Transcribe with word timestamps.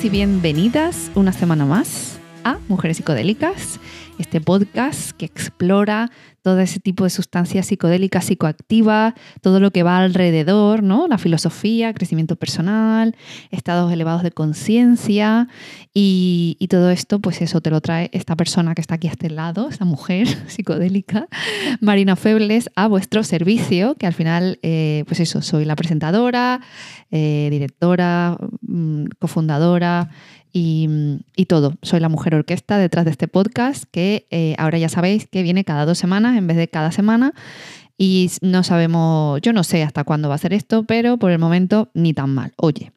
Y 0.00 0.08
bienvenidas 0.08 1.10
una 1.14 1.34
semana 1.34 1.66
más 1.66 2.18
a 2.44 2.56
Mujeres 2.68 2.96
Psicodélicas, 2.96 3.78
este 4.22 4.40
podcast 4.40 5.10
que 5.10 5.26
explora 5.26 6.10
todo 6.42 6.60
ese 6.60 6.80
tipo 6.80 7.04
de 7.04 7.10
sustancias 7.10 7.66
psicodélicas, 7.66 8.24
psicoactivas, 8.24 9.14
todo 9.40 9.60
lo 9.60 9.70
que 9.70 9.82
va 9.82 9.98
alrededor, 9.98 10.82
¿no? 10.82 11.06
La 11.06 11.18
filosofía, 11.18 11.92
crecimiento 11.92 12.36
personal, 12.36 13.16
estados 13.50 13.92
elevados 13.92 14.22
de 14.22 14.32
conciencia 14.32 15.48
y, 15.92 16.56
todo 16.70 16.90
esto, 16.90 17.20
pues 17.20 17.42
eso 17.42 17.60
te 17.60 17.70
lo 17.70 17.82
trae 17.82 18.08
esta 18.12 18.34
persona 18.34 18.74
que 18.74 18.80
está 18.80 18.94
aquí 18.94 19.08
a 19.08 19.10
este 19.10 19.28
lado, 19.28 19.68
esta 19.68 19.84
mujer 19.84 20.26
psicodélica, 20.48 21.28
Marina 21.80 22.16
Febles, 22.16 22.70
a 22.76 22.86
vuestro 22.88 23.24
servicio, 23.24 23.94
que 23.96 24.06
al 24.06 24.14
final, 24.14 24.58
eh, 24.62 25.04
pues 25.06 25.20
eso, 25.20 25.42
soy 25.42 25.66
la 25.66 25.76
presentadora, 25.76 26.60
eh, 27.10 27.48
directora, 27.50 28.38
mm, 28.62 29.04
cofundadora 29.18 30.08
y, 30.52 31.46
todo. 31.48 31.74
Soy 31.82 32.00
la 32.00 32.08
mujer 32.08 32.34
orquesta 32.34 32.78
detrás 32.78 33.04
de 33.04 33.10
este 33.10 33.28
podcast 33.28 33.84
que 33.90 34.26
eh, 34.30 34.54
ahora 34.58 34.78
ya 34.78 34.88
sabéis 34.88 35.26
que 35.26 35.42
viene 35.42 35.64
cada 35.64 35.84
dos 35.84 35.98
semanas 35.98 36.36
en 36.36 36.46
vez 36.46 36.56
de 36.56 36.68
cada 36.68 36.92
semana. 36.92 37.34
Y 37.98 38.30
no 38.40 38.64
sabemos, 38.64 39.40
yo 39.42 39.52
no 39.52 39.64
sé 39.64 39.82
hasta 39.82 40.02
cuándo 40.02 40.28
va 40.28 40.34
a 40.34 40.38
ser 40.38 40.52
esto, 40.52 40.84
pero 40.84 41.18
por 41.18 41.30
el 41.30 41.38
momento 41.38 41.90
ni 41.94 42.14
tan 42.14 42.34
mal. 42.34 42.52
Oye, 42.56 42.92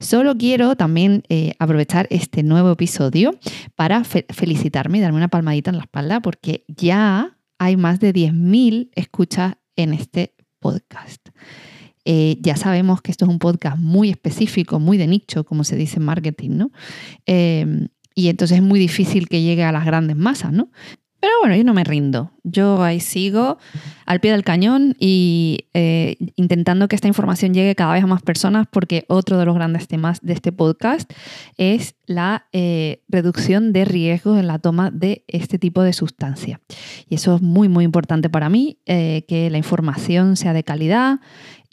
solo 0.00 0.36
quiero 0.36 0.76
también 0.76 1.24
eh, 1.28 1.54
aprovechar 1.58 2.06
este 2.10 2.42
nuevo 2.42 2.70
episodio 2.70 3.36
para 3.74 4.04
felicitarme 4.04 4.98
y 4.98 5.00
darme 5.00 5.18
una 5.18 5.28
palmadita 5.28 5.70
en 5.70 5.78
la 5.78 5.84
espalda 5.84 6.20
porque 6.20 6.64
ya 6.68 7.38
hay 7.58 7.76
más 7.76 8.00
de 8.00 8.12
10.000 8.12 8.90
escuchas 8.94 9.54
en 9.76 9.94
este 9.94 10.34
podcast. 10.60 11.30
Eh, 12.04 12.36
ya 12.40 12.56
sabemos 12.56 13.00
que 13.00 13.10
esto 13.10 13.24
es 13.24 13.30
un 13.30 13.38
podcast 13.38 13.78
muy 13.78 14.10
específico, 14.10 14.78
muy 14.78 14.98
de 14.98 15.06
nicho, 15.06 15.44
como 15.44 15.64
se 15.64 15.76
dice 15.76 15.96
en 15.96 16.04
marketing, 16.04 16.50
¿no? 16.50 16.70
Em, 17.26 17.88
y 18.14 18.28
entonces 18.28 18.58
es 18.58 18.62
muy 18.62 18.78
difícil 18.78 19.28
que 19.28 19.42
llegue 19.42 19.64
a 19.64 19.72
las 19.72 19.84
grandes 19.84 20.16
masas, 20.16 20.52
¿no? 20.52 20.70
Pero 21.24 21.32
bueno, 21.40 21.56
yo 21.56 21.64
no 21.64 21.72
me 21.72 21.84
rindo. 21.84 22.32
Yo 22.42 22.82
ahí 22.82 23.00
sigo 23.00 23.56
al 24.04 24.20
pie 24.20 24.32
del 24.32 24.44
cañón 24.44 24.94
y 25.00 25.68
eh, 25.72 26.16
intentando 26.36 26.86
que 26.86 26.96
esta 26.96 27.08
información 27.08 27.54
llegue 27.54 27.74
cada 27.74 27.94
vez 27.94 28.04
a 28.04 28.06
más 28.06 28.20
personas 28.20 28.66
porque 28.70 29.06
otro 29.08 29.38
de 29.38 29.46
los 29.46 29.54
grandes 29.54 29.88
temas 29.88 30.20
de 30.20 30.34
este 30.34 30.52
podcast 30.52 31.10
es 31.56 31.94
la 32.04 32.46
eh, 32.52 33.02
reducción 33.08 33.72
de 33.72 33.86
riesgos 33.86 34.38
en 34.38 34.48
la 34.48 34.58
toma 34.58 34.90
de 34.90 35.24
este 35.26 35.58
tipo 35.58 35.80
de 35.80 35.94
sustancia. 35.94 36.60
Y 37.08 37.14
eso 37.14 37.36
es 37.36 37.40
muy, 37.40 37.70
muy 37.70 37.86
importante 37.86 38.28
para 38.28 38.50
mí, 38.50 38.76
que 38.84 39.48
la 39.50 39.56
información 39.56 40.36
sea 40.36 40.52
de 40.52 40.62
calidad, 40.62 41.20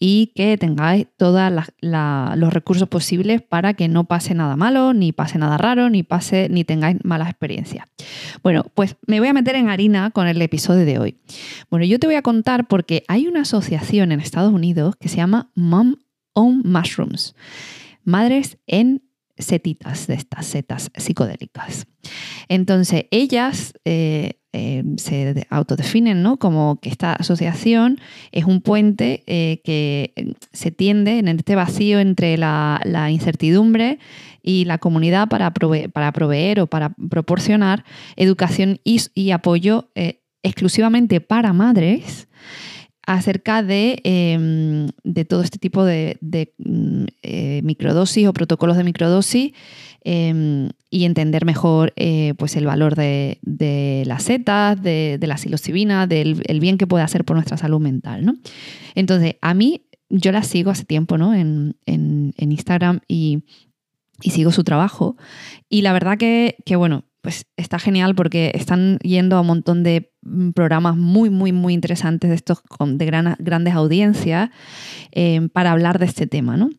y 0.03 0.31
que 0.33 0.57
tengáis 0.57 1.05
todos 1.16 1.52
los 1.80 2.53
recursos 2.53 2.89
posibles 2.89 3.44
para 3.44 3.75
que 3.75 3.88
no 3.88 4.05
pase 4.05 4.33
nada 4.33 4.55
malo, 4.55 4.95
ni 4.95 5.11
pase 5.11 5.38
nada 5.38 5.59
raro, 5.59 5.91
ni 5.91 6.02
pase, 6.02 6.47
ni 6.49 6.63
tengáis 6.63 6.97
malas 7.03 7.30
experiencias. 7.30 7.85
Bueno, 8.41 8.66
pues 8.73 8.95
me 9.05 9.19
voy 9.19 9.30
a 9.30 9.33
meter 9.33 9.53
en 9.53 9.69
harina 9.69 10.09
con 10.09 10.27
el 10.27 10.41
episodio 10.41 10.85
de 10.85 10.97
hoy. 10.97 11.17
Bueno, 11.69 11.86
yo 11.86 11.99
te 11.99 12.08
voy 12.08 12.15
a 12.15 12.23
contar 12.23 12.67
porque 12.67 13.03
hay 13.08 13.27
una 13.27 13.42
asociación 13.42 14.11
en 14.11 14.21
Estados 14.21 14.52
Unidos 14.52 14.95
que 14.99 15.08
se 15.08 15.17
llama 15.17 15.52
Mom 15.53 15.98
on 16.33 16.64
Mushrooms, 16.65 17.36
madres 18.03 18.58
en 18.65 19.03
setitas 19.37 20.08
de 20.08 20.15
estas 20.15 20.47
setas 20.47 20.89
psicodélicas. 20.95 21.86
Entonces, 22.49 23.05
ellas 23.11 23.73
eh, 23.86 24.40
eh, 24.54 24.84
se 24.98 25.48
autodefinen 25.50 26.23
¿no? 26.23 26.38
como 26.38 26.80
que 26.82 26.89
esta 26.89 27.14
asociación 27.14 28.00
es 28.32 28.45
un 28.45 28.62
puente 28.62 29.23
eh, 29.28 29.62
que 29.64 30.36
se 30.52 30.72
tiende 30.72 31.20
en 31.20 31.28
este 31.28 31.56
vacío 31.56 32.00
entre 32.00 32.38
la, 32.38 32.82
incertidumbre 33.10 34.00
y 34.44 34.66
la 34.66 34.78
comunidad 34.78 35.30
para, 35.30 35.52
para, 35.52 36.12
proveer 36.12 36.60
o 36.60 36.67
para 36.67 36.94
proporcionar 37.10 37.86
educación 38.16 38.80
y, 38.84 39.32
apoyo 39.32 39.89
exclusivamente 40.44 41.22
para 41.22 41.54
madres 41.54 42.28
acerca 43.14 43.64
de, 43.64 43.99
em, 44.04 44.88
todo 45.27 45.42
este 45.42 45.60
tipo 45.60 45.83
de, 45.83 46.17
mm, 46.58 47.05
microdosis 47.64 48.27
o 48.27 48.33
protocolos 48.33 48.77
de 48.77 48.83
microdosis 48.83 49.52
Em, 50.04 50.70
y 50.89 51.05
entender 51.05 51.45
mejor 51.45 51.94
eh, 51.95 52.33
pues 52.39 52.55
el 52.55 52.66
valor 52.66 52.95
de, 52.95 53.38
las 54.08 54.23
setas, 54.23 54.82
de, 54.82 55.20
la 55.21 55.38
psilocibina, 55.38 56.08
del 56.08 56.42
el 56.48 56.60
bien 56.60 56.80
que 56.80 56.88
puede 56.88 57.04
hacer 57.04 57.23
por 57.23 57.36
nuestra 57.36 57.58
salud 57.58 57.80
mental. 57.80 58.26
¿no? 58.26 58.36
Entonces, 58.95 59.36
a 59.42 59.54
mí, 59.54 59.86
yo 60.10 60.32
la 60.32 60.42
sigo 60.42 60.71
hace 60.71 60.86
tiempo 60.86 61.20
¿no? 61.20 61.36
en, 61.36 61.76
Instagram 62.36 63.02
y, 63.08 63.44
sigo 64.21 64.52
su 64.52 64.64
trabajo. 64.64 65.17
Y 65.70 65.83
la 65.83 65.94
verdad 65.94 66.17
que, 66.17 66.58
que, 66.66 66.76
bueno, 66.76 67.05
pues 67.21 67.45
está 67.55 67.77
genial 67.77 68.15
porque 68.15 68.52
están 68.55 68.98
yendo 68.99 69.37
a 69.37 69.42
un 69.42 69.48
montón 69.48 69.83
de 69.83 70.11
mm, 70.23 70.52
programas 70.52 70.98
muy, 70.98 71.30
muy, 71.30 71.52
muy 71.52 71.73
interesantes 71.73 72.30
de 72.32 72.36
estos 72.36 72.64
de 72.83 73.05
grandes 73.05 73.73
audiencias 73.76 74.49
eh, 75.11 75.48
para 75.54 75.71
hablar 75.71 75.99
de 75.99 76.05
este 76.05 76.26
tema. 76.26 76.58
¿no? 76.58 76.70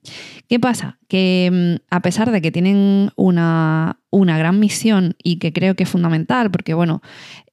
¿Qué 0.49 0.59
pasa? 0.59 0.99
Que 1.09 1.49
mm, 1.53 1.95
a 1.95 2.03
pesar 2.03 2.33
de 2.33 2.43
que 2.43 2.51
tienen 2.51 3.11
una, 3.15 3.99
gran 4.11 4.59
misión 4.59 5.15
y 5.23 5.37
que 5.37 5.53
creo 5.53 5.77
que 5.77 5.85
es 5.85 5.89
fundamental, 5.89 6.51
porque 6.51 6.75
bueno, 6.75 7.03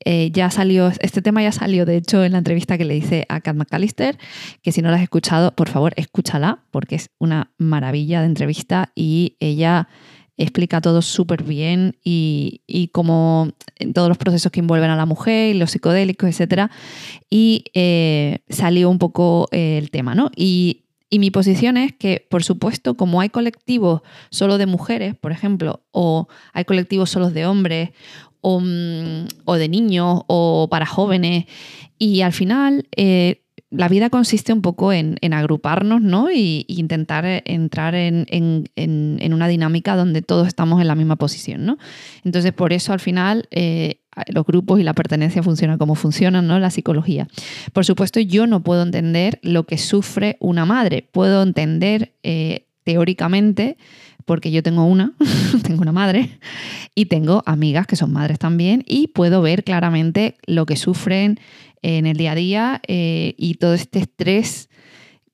eh, 0.03 0.31
ya 0.31 0.50
salió, 0.50 0.91
este 1.00 1.21
tema 1.21 1.44
ya 1.44 1.51
salió 1.51 1.85
de 1.85 1.97
hecho 1.97 2.23
en 2.23 2.31
la 2.31 2.39
entrevista 2.39 2.77
que 2.77 2.85
le 2.85 2.97
hice 2.97 3.25
a 3.29 3.41
Kat 3.41 3.56
McAllister, 3.56 4.17
que 4.63 4.71
si 4.71 4.81
no 4.81 4.89
la 4.89 4.97
has 4.97 5.03
escuchado, 5.03 5.56
por 5.56 5.69
favor, 5.69 5.94
escúchala, 5.95 6.63
porque 6.71 6.95
es 6.95 7.11
una 7.19 7.51
maravilla 7.59 8.21
de 8.21 8.25
entrevista 8.25 8.91
y 8.95 9.38
ella 9.39 9.89
explica 10.39 10.79
todo 10.81 11.01
súper 11.01 11.44
bien 11.44 11.97
y, 12.03 12.61
y 12.66 12.88
como 12.88 13.50
todos 13.94 14.07
los 14.07 14.17
procesos 14.17 14.51
que 14.51 14.61
envuelven 14.61 14.89
a 14.89 14.95
la 14.95 15.05
mujer, 15.05 15.55
los 15.57 15.72
psicodélicos, 15.72 16.29
etc. 16.39 16.72
Y 17.29 17.66
eh, 17.73 18.39
salió 18.50 18.89
un 18.89 19.00
poco 19.00 19.50
eh, 19.51 19.77
el 19.77 19.91
tema, 19.91 20.16
¿no? 20.16 20.31
Y, 20.35 20.85
mi 21.11 21.31
posición 21.31 21.75
es 21.75 21.91
que, 21.91 22.27
por 22.29 22.44
supuesto, 22.44 22.95
como 22.95 23.19
hay 23.19 23.29
colectivos 23.29 24.01
solo 24.29 24.59
de 24.59 24.67
mujeres, 24.67 25.16
por 25.16 25.31
ejemplo, 25.31 25.81
o 25.89 26.27
hay 26.53 26.66
colectivos 26.66 27.09
solo 27.09 27.31
de 27.31 27.47
hombres, 27.47 27.89
o, 28.41 28.59
mm, 28.59 29.25
de 29.57 29.69
niños, 29.69 30.21
o 30.27 30.67
para 30.69 30.85
jóvenes, 30.85 31.45
y 31.97 32.21
al 32.21 32.31
final... 32.31 32.88
Eh, 32.95 33.44
la 33.72 33.88
vida 33.88 34.09
consiste 34.09 34.52
un 34.52 34.62
poco 34.62 34.91
en, 34.91 35.18
agruparnos 35.34 36.02
¿no? 36.02 36.31
y, 36.31 36.66
intentar 36.68 37.25
entrar 37.46 37.94
en, 37.96 38.25
una 39.31 39.47
dinámica 39.47 39.96
donde 39.96 40.22
todos 40.22 40.47
estamos 40.47 40.81
en 40.81 40.88
la 40.88 40.96
misma 40.96 41.18
posición. 41.18 41.66
¿no? 41.66 41.78
Entonces, 42.24 42.52
por 42.52 42.74
eso 42.74 42.94
al 42.94 43.00
final 43.00 43.47
eh, 43.52 44.02
los 44.28 44.46
grupos 44.46 44.80
y 44.80 44.84
la 44.84 44.94
pertenencia 44.94 45.44
funcionan 45.44 45.78
como 45.78 45.96
funcionan, 45.96 46.47
¿no? 46.47 46.59
la 46.59 46.72
psicología. 46.72 47.28
Por 47.72 47.85
supuesto, 47.85 48.19
yo 48.19 48.47
no 48.47 48.63
puedo 48.63 48.81
entender 48.81 49.40
lo 49.44 49.66
que 49.66 49.78
sufre 49.78 50.38
una 50.40 50.66
madre. 50.66 51.07
Puedo 51.12 51.44
entender 51.44 52.13
eh, 52.24 52.66
teóricamente 52.84 53.78
porque 54.25 54.51
yo 54.51 54.62
tengo 54.62 54.86
una, 54.86 55.13
tengo 55.63 55.81
una 55.81 55.92
madre 55.92 56.39
y 56.95 57.06
tengo 57.06 57.42
amigas 57.45 57.88
que 57.88 57.95
son 57.95 58.13
madres 58.13 58.39
también 58.39 58.83
y 58.88 59.07
puedo 59.07 59.42
ver 59.42 59.63
claramente 59.63 60.38
lo 60.45 60.65
que 60.65 60.75
sufren 60.75 61.39
en 61.81 62.05
el 62.05 62.17
día 62.17 62.31
a 62.31 62.35
día 62.35 62.81
eh, 62.87 63.35
y 63.37 63.55
todo 63.55 63.73
este 63.73 63.99
estrés 63.99 64.69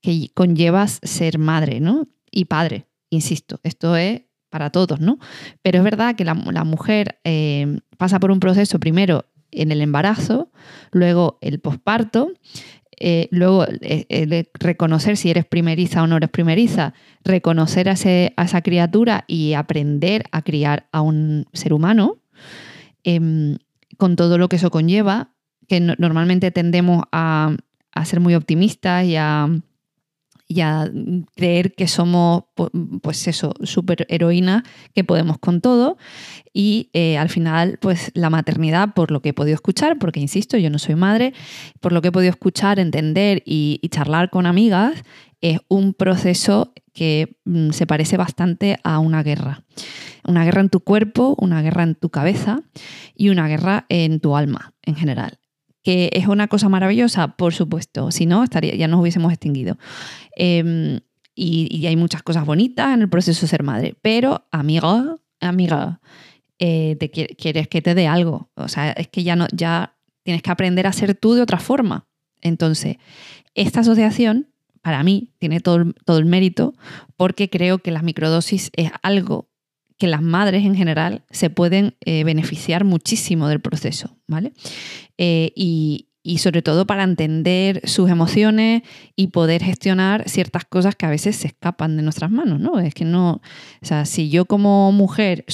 que 0.01 0.29
conllevas 0.33 0.99
ser 1.03 1.37
madre 1.37 1.79
¿no? 1.79 2.07
y 2.31 2.45
padre. 2.45 2.85
Insisto, 3.09 3.59
esto 3.63 3.95
es 3.95 4.23
para 4.49 4.69
todos, 4.69 4.99
¿no? 4.99 5.19
Pero 5.61 5.79
es 5.79 5.83
verdad 5.83 6.15
que 6.15 6.23
la, 6.23 6.33
mujer 6.33 7.19
eh, 7.23 7.79
pasa 7.97 8.19
por 8.19 8.31
un 8.31 8.39
proceso 8.39 8.79
primero 8.79 9.25
en 9.51 9.71
el 9.71 9.81
embarazo, 9.81 10.51
luego 10.91 11.37
el 11.41 11.59
posparto, 11.59 12.31
eh, 12.97 13.27
luego 13.31 13.65
reconocer 14.53 15.17
si 15.17 15.29
eres 15.29 15.45
primeriza 15.45 16.03
o 16.03 16.07
no 16.07 16.17
eres 16.17 16.29
primeriza, 16.29 16.93
reconocer 17.23 17.89
a, 17.89 17.93
esa 17.93 18.61
criatura 18.61 19.25
y 19.27 19.53
aprender 19.53 20.23
a 20.31 20.41
criar 20.41 20.87
a 20.91 21.01
un 21.01 21.47
ser 21.51 21.73
humano, 21.73 22.17
em, 23.03 23.57
con 23.97 24.15
todo 24.15 24.37
lo 24.37 24.49
que 24.49 24.55
eso 24.55 24.71
conlleva, 24.71 25.34
que 25.67 25.79
normalmente 25.79 26.51
tendemos 26.51 27.03
a, 27.11 27.55
ser 28.03 28.19
muy 28.19 28.35
optimistas 28.35 29.05
y 29.05 29.15
a, 29.15 29.49
creer 31.35 31.73
que 31.73 31.87
somos, 31.87 32.43
pues 33.01 33.27
eso, 33.27 33.53
super 33.63 34.05
heroínas, 34.09 34.63
que 34.93 35.03
podemos 35.03 35.39
con 35.39 35.61
todo. 35.61 35.97
Y 36.53 36.89
eh, 36.93 37.17
al 37.17 37.29
final, 37.29 37.77
pues 37.81 38.11
la 38.13 38.29
maternidad, 38.29 38.93
por 38.93 39.11
lo 39.11 39.21
que 39.21 39.29
he 39.29 39.33
podido 39.33 39.55
escuchar, 39.55 39.97
porque 39.97 40.19
insisto, 40.19 40.57
yo 40.57 40.69
no 40.69 40.77
soy 40.77 40.95
madre, 40.95 41.33
por 41.79 41.91
lo 41.91 42.01
que 42.01 42.09
he 42.09 42.11
podido 42.11 42.29
escuchar, 42.29 42.79
entender 42.79 43.41
y, 43.45 43.81
charlar 43.89 44.29
con 44.29 44.45
amigas, 44.45 45.03
es 45.41 45.59
un 45.67 45.93
proceso 45.93 46.73
que 46.93 47.37
mm, 47.45 47.71
se 47.71 47.87
parece 47.87 48.17
bastante 48.17 48.77
a 48.83 48.99
una 48.99 49.23
guerra. 49.23 49.63
Una 50.27 50.43
guerra 50.43 50.61
en 50.61 50.69
tu 50.69 50.79
cuerpo, 50.79 51.35
una 51.39 51.61
guerra 51.61 51.83
en 51.83 51.95
tu 51.95 52.09
cabeza 52.09 52.61
y 53.15 53.29
una 53.29 53.47
guerra 53.47 53.85
en 53.89 54.19
tu 54.19 54.35
alma 54.35 54.73
en 54.83 54.95
general 54.95 55.39
que 55.85 56.09
es 56.13 56.25
una 56.27 56.47
cosa 56.47 56.67
maravillosa, 56.67 57.37
por 57.37 57.53
supuesto, 57.53 58.09
si 58.09 58.25
no, 58.25 58.43
estaría, 58.43 58.73
ya 58.73 58.87
nos 58.87 58.99
hubiésemos 58.99 59.31
extinguido. 59.31 59.77
Em, 60.35 60.99
y, 61.35 61.85
hay 61.85 61.95
muchas 61.95 62.23
cosas 62.23 62.43
bonitas 62.43 62.91
en 62.91 63.03
el 63.03 63.09
proceso 63.09 63.41
de 63.41 63.47
ser 63.47 63.61
madre, 63.61 63.95
pero 64.01 64.47
amiga, 64.51 65.15
amiga, 65.39 66.01
eh, 66.57 66.97
quieres 67.37 67.67
que 67.67 67.83
te 67.83 67.93
dé 67.93 68.07
algo. 68.07 68.49
O 68.55 68.67
sea, 68.67 68.93
es 68.93 69.09
que 69.09 69.23
ya, 69.23 69.35
no, 69.35 69.45
ya 69.51 69.95
tienes 70.23 70.41
que 70.41 70.49
aprender 70.49 70.87
a 70.87 70.91
ser 70.91 71.13
tú 71.13 71.35
de 71.35 71.43
otra 71.43 71.59
forma. 71.59 72.07
Entonces, 72.41 72.97
esta 73.53 73.81
asociación, 73.81 74.47
para 74.81 75.03
mí, 75.03 75.33
tiene 75.37 75.59
todo, 75.59 75.93
todo 76.03 76.17
el 76.17 76.25
mérito 76.25 76.73
porque 77.15 77.47
creo 77.51 77.77
que 77.77 77.91
las 77.91 78.01
microdosis 78.01 78.71
es 78.75 78.89
algo 79.03 79.49
que 79.97 80.07
las 80.07 80.21
madres 80.21 80.65
en 80.65 80.75
general 80.75 81.23
se 81.29 81.49
pueden 81.49 81.95
eh, 82.01 82.23
beneficiar 82.23 82.83
muchísimo 82.83 83.47
del 83.47 83.61
proceso, 83.61 84.17
¿vale? 84.27 84.53
Eh, 85.17 85.51
y, 85.55 86.07
sobre 86.39 86.63
todo 86.63 86.87
para 86.87 87.03
entender 87.03 87.81
sus 87.87 88.09
emociones 88.09 88.81
y 89.15 89.27
poder 89.27 89.63
gestionar 89.63 90.27
ciertas 90.27 90.65
cosas 90.65 90.95
que 90.95 91.05
a 91.05 91.09
veces 91.11 91.35
se 91.35 91.47
escapan 91.47 91.95
de 91.97 92.03
nuestras 92.03 92.31
manos, 92.31 92.59
¿no? 92.59 92.79
Es 92.79 92.95
que 92.95 93.05
no, 93.05 93.33
o 93.33 93.85
sea, 93.85 94.05
si 94.05 94.29
yo 94.29 94.45
como 94.45 94.91
mujer 94.91 95.45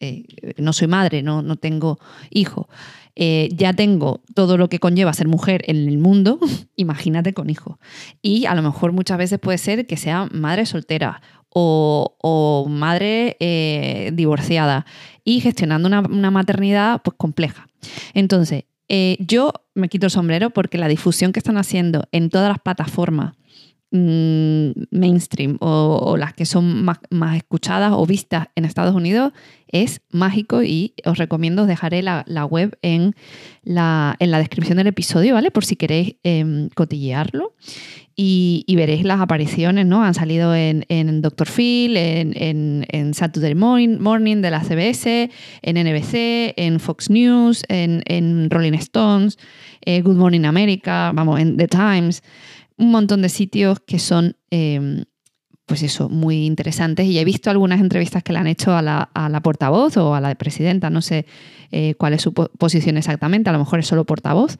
eh, 0.00 0.24
no 0.58 0.72
soy 0.72 0.88
madre, 0.88 1.22
no, 1.22 1.42
no 1.42 1.54
tengo 1.56 2.00
hijo, 2.30 2.68
ya 3.16 3.72
tengo 3.72 4.24
todo 4.34 4.58
lo 4.58 4.68
que 4.68 4.80
conlleva 4.80 5.12
ser 5.12 5.28
mujer 5.28 5.62
en 5.68 5.88
el 5.88 5.98
mundo, 5.98 6.40
imagínate 6.76 7.32
con 7.32 7.48
hijo. 7.48 7.78
Y 8.20 8.46
a 8.46 8.56
lo 8.56 8.62
mejor 8.62 8.90
muchas 8.90 9.16
veces 9.16 9.38
puede 9.38 9.58
ser 9.58 9.86
que 9.86 9.96
sea 9.96 10.28
madre 10.32 10.66
soltera 10.66 11.22
o, 11.54 12.66
madre 12.68 13.36
eh, 13.40 14.10
divorciada 14.12 14.84
y 15.24 15.40
gestionando 15.40 15.88
una, 15.88 16.30
maternidad 16.30 17.00
pues 17.02 17.16
compleja. 17.16 17.68
Entonces, 18.12 18.64
eh, 18.88 19.16
yo 19.20 19.52
me 19.74 19.88
quito 19.88 20.06
el 20.06 20.10
sombrero 20.10 20.50
porque 20.50 20.78
la 20.78 20.88
difusión 20.88 21.32
que 21.32 21.38
están 21.38 21.56
haciendo 21.56 22.04
en 22.12 22.28
todas 22.28 22.48
las 22.48 22.58
plataformas 22.58 23.34
mm, 23.92 24.70
mainstream 24.90 25.56
o, 25.60 26.16
las 26.18 26.34
que 26.34 26.44
son 26.44 26.84
más, 26.84 27.36
escuchadas 27.36 27.92
o 27.94 28.04
vistas 28.04 28.48
en 28.56 28.64
Estados 28.64 28.94
Unidos 28.94 29.32
es 29.68 30.02
mágico 30.10 30.62
y 30.62 30.94
os 31.04 31.18
recomiendo, 31.18 31.66
dejaré 31.66 32.02
la, 32.02 32.24
web 32.44 32.76
en 32.82 33.14
la, 33.62 34.16
en 34.18 34.30
la, 34.30 34.38
descripción 34.38 34.78
del 34.78 34.88
episodio, 34.88 35.34
¿vale? 35.34 35.50
Por 35.50 35.64
si 35.64 35.76
queréis 35.76 36.16
em, 36.22 36.68
cotillearlo 36.74 37.54
y, 38.16 38.64
veréis 38.76 39.04
las 39.04 39.20
apariciones, 39.20 39.86
¿no? 39.86 40.04
Han 40.04 40.14
salido 40.14 40.54
en, 40.54 40.84
en 40.88 41.20
Dr. 41.20 41.48
Phil, 41.48 41.96
en, 41.96 42.86
en, 42.88 43.14
Saturday 43.14 43.54
Morning, 43.54 44.40
de 44.40 44.50
la 44.50 44.62
CBS, 44.62 45.30
en 45.62 45.76
NBC, 45.76 46.54
en 46.56 46.78
Fox 46.78 47.10
News, 47.10 47.64
en, 47.68 48.50
Rolling 48.50 48.74
Stones, 48.74 49.38
eh, 49.84 50.00
Good 50.02 50.16
Morning 50.16 50.44
America, 50.44 51.10
vamos, 51.12 51.40
en 51.40 51.56
The 51.56 51.66
Times, 51.66 52.22
un 52.76 52.90
montón 52.90 53.22
de 53.22 53.28
sitios 53.28 53.80
que 53.80 53.98
son, 53.98 54.36
em, 54.50 55.04
pues 55.66 55.82
eso, 55.82 56.08
muy 56.08 56.46
interesantes. 56.46 57.06
Y 57.06 57.18
he 57.18 57.24
visto 57.24 57.50
algunas 57.50 57.80
entrevistas 57.80 58.22
que 58.22 58.32
le 58.32 58.38
han 58.38 58.46
hecho 58.46 58.76
a 58.76 58.82
la, 58.82 59.10
a 59.14 59.28
la 59.28 59.40
portavoz 59.40 59.96
o 59.96 60.14
a 60.14 60.20
la 60.20 60.34
presidenta, 60.36 60.88
no 60.88 61.02
sé 61.02 61.26
eh, 61.72 61.94
cuál 61.96 62.12
es 62.12 62.22
su 62.22 62.32
posición 62.32 62.96
exactamente, 62.96 63.50
a 63.50 63.52
lo 63.52 63.58
mejor 63.58 63.80
es 63.80 63.86
solo 63.88 64.04
portavoz. 64.04 64.58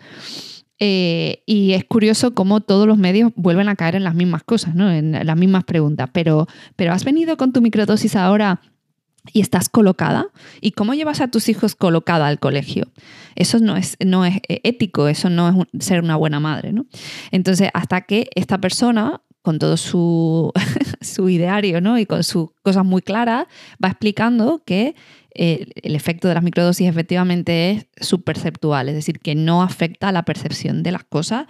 Eh, 0.81 1.43
y 1.47 1.73
es 1.73 1.85
curioso 1.85 2.35
cómo 2.35 2.61
todos 2.61 2.87
los 2.87 2.99
medios 2.99 3.33
vuelven 3.37 3.69
a 3.69 3.77
caer 3.77 3.95
en 3.95 4.05
las 4.05 4.15
mismas 4.15 4.43
cosas, 4.43 4.75
¿no? 4.75 4.91
en 4.91 5.13
las 5.13 5.37
mismas 5.37 5.65
preguntas. 5.65 6.11
Pero, 6.13 6.47
pero 6.77 6.93
has 6.93 7.05
venido 7.05 7.37
con 7.37 7.53
tu 7.53 7.61
microdosis 7.61 8.17
ahora 8.17 8.61
y 9.33 9.41
estás 9.41 9.69
colocada. 9.69 10.29
¿Y 10.61 10.73
cómo 10.73 10.95
llevas 10.95 11.21
a 11.21 11.29
tus 11.29 11.49
hijos 11.49 11.75
colocada 11.75 12.27
al 12.27 12.39
colegio? 12.39 12.93
Eso 13.37 13.59
no 13.59 13.77
es, 13.77 13.97
no 14.05 14.25
es 14.25 14.37
eh, 14.49 14.61
ético, 14.65 15.09
eso 15.09 15.31
no 15.31 15.67
es 15.73 15.87
ser 15.87 16.03
una 16.03 16.17
buena 16.17 16.41
madre. 16.41 16.75
Entonces, 17.31 17.71
hasta 17.73 18.03
que 18.03 18.29
esta 18.35 18.59
persona 18.59 19.23
con 19.45 19.59
todo 19.59 19.77
su, 19.77 20.53
su 21.03 21.29
ideario 21.29 21.83
¿no? 21.83 21.99
y 21.99 22.07
con 22.07 22.25
sus 22.25 22.49
cosas 22.63 22.85
muy 22.85 23.03
claras, 23.03 23.47
va 23.83 23.89
explicando 23.89 24.63
que 24.65 24.95
eh, 25.35 25.67
el 25.83 25.97
efecto 25.97 26.29
de 26.29 26.35
las 26.35 26.43
microdosis 26.43 26.89
efectivamente 26.89 27.71
es 27.71 28.07
subperceptual, 28.07 28.89
es 28.89 28.95
decir, 28.95 29.19
que 29.19 29.35
no 29.35 29.63
afecta 29.63 30.09
a 30.09 30.13
la 30.13 30.25
percepción 30.25 30.83
de 30.85 30.93
las 30.93 31.03
cosas 31.03 31.47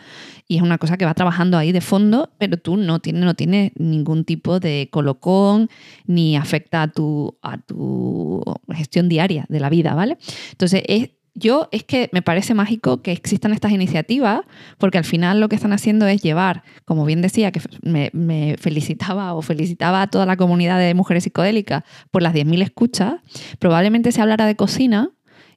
y 0.48 0.56
es 0.56 0.62
una 0.62 0.78
cosa 0.78 0.96
que 0.96 1.04
va 1.04 1.12
trabajando 1.12 1.58
ahí 1.58 1.70
de 1.70 1.82
fondo, 1.82 2.32
pero 2.38 2.56
tú 2.56 2.76
no 2.76 3.00
tienes, 3.00 3.24
no 3.24 3.34
tienes 3.34 3.72
ningún 3.76 4.24
tipo 4.24 4.58
de 4.58 4.88
colocón 4.90 5.68
ni 6.06 6.36
afecta 6.36 6.82
a 6.82 6.88
tu, 6.88 7.36
a 7.42 7.58
tu 7.58 8.42
gestión 8.72 9.08
diaria 9.08 9.44
de 9.48 9.60
la 9.60 9.68
vida, 9.68 9.94
¿vale? 9.94 10.16
Entonces 10.52 10.82
es 10.86 11.10
yo 11.34 11.68
es 11.72 11.82
que 11.82 12.08
me 12.12 12.22
parece 12.22 12.54
mágico 12.54 13.02
que 13.02 13.12
existan 13.12 13.52
estas 13.52 13.72
iniciativas, 13.72 14.42
porque 14.78 14.98
al 14.98 15.04
final 15.04 15.40
lo 15.40 15.48
que 15.48 15.56
están 15.56 15.72
haciendo 15.72 16.06
es 16.06 16.22
llevar, 16.22 16.62
como 16.84 17.04
bien 17.04 17.22
decía, 17.22 17.50
que 17.50 17.60
me, 17.82 18.56
felicitaba 18.58 19.34
o 19.34 19.42
felicitaba 19.42 20.02
a 20.02 20.06
toda 20.06 20.26
la 20.26 20.36
comunidad 20.36 20.78
de 20.78 20.94
mujeres 20.94 21.24
psicodélicas 21.24 21.82
por 22.10 22.22
las 22.22 22.34
10.000 22.34 22.62
escuchas, 22.62 23.14
probablemente 23.58 24.12
si 24.12 24.20
hablara 24.20 24.46
de 24.46 24.54
cocina 24.54 25.10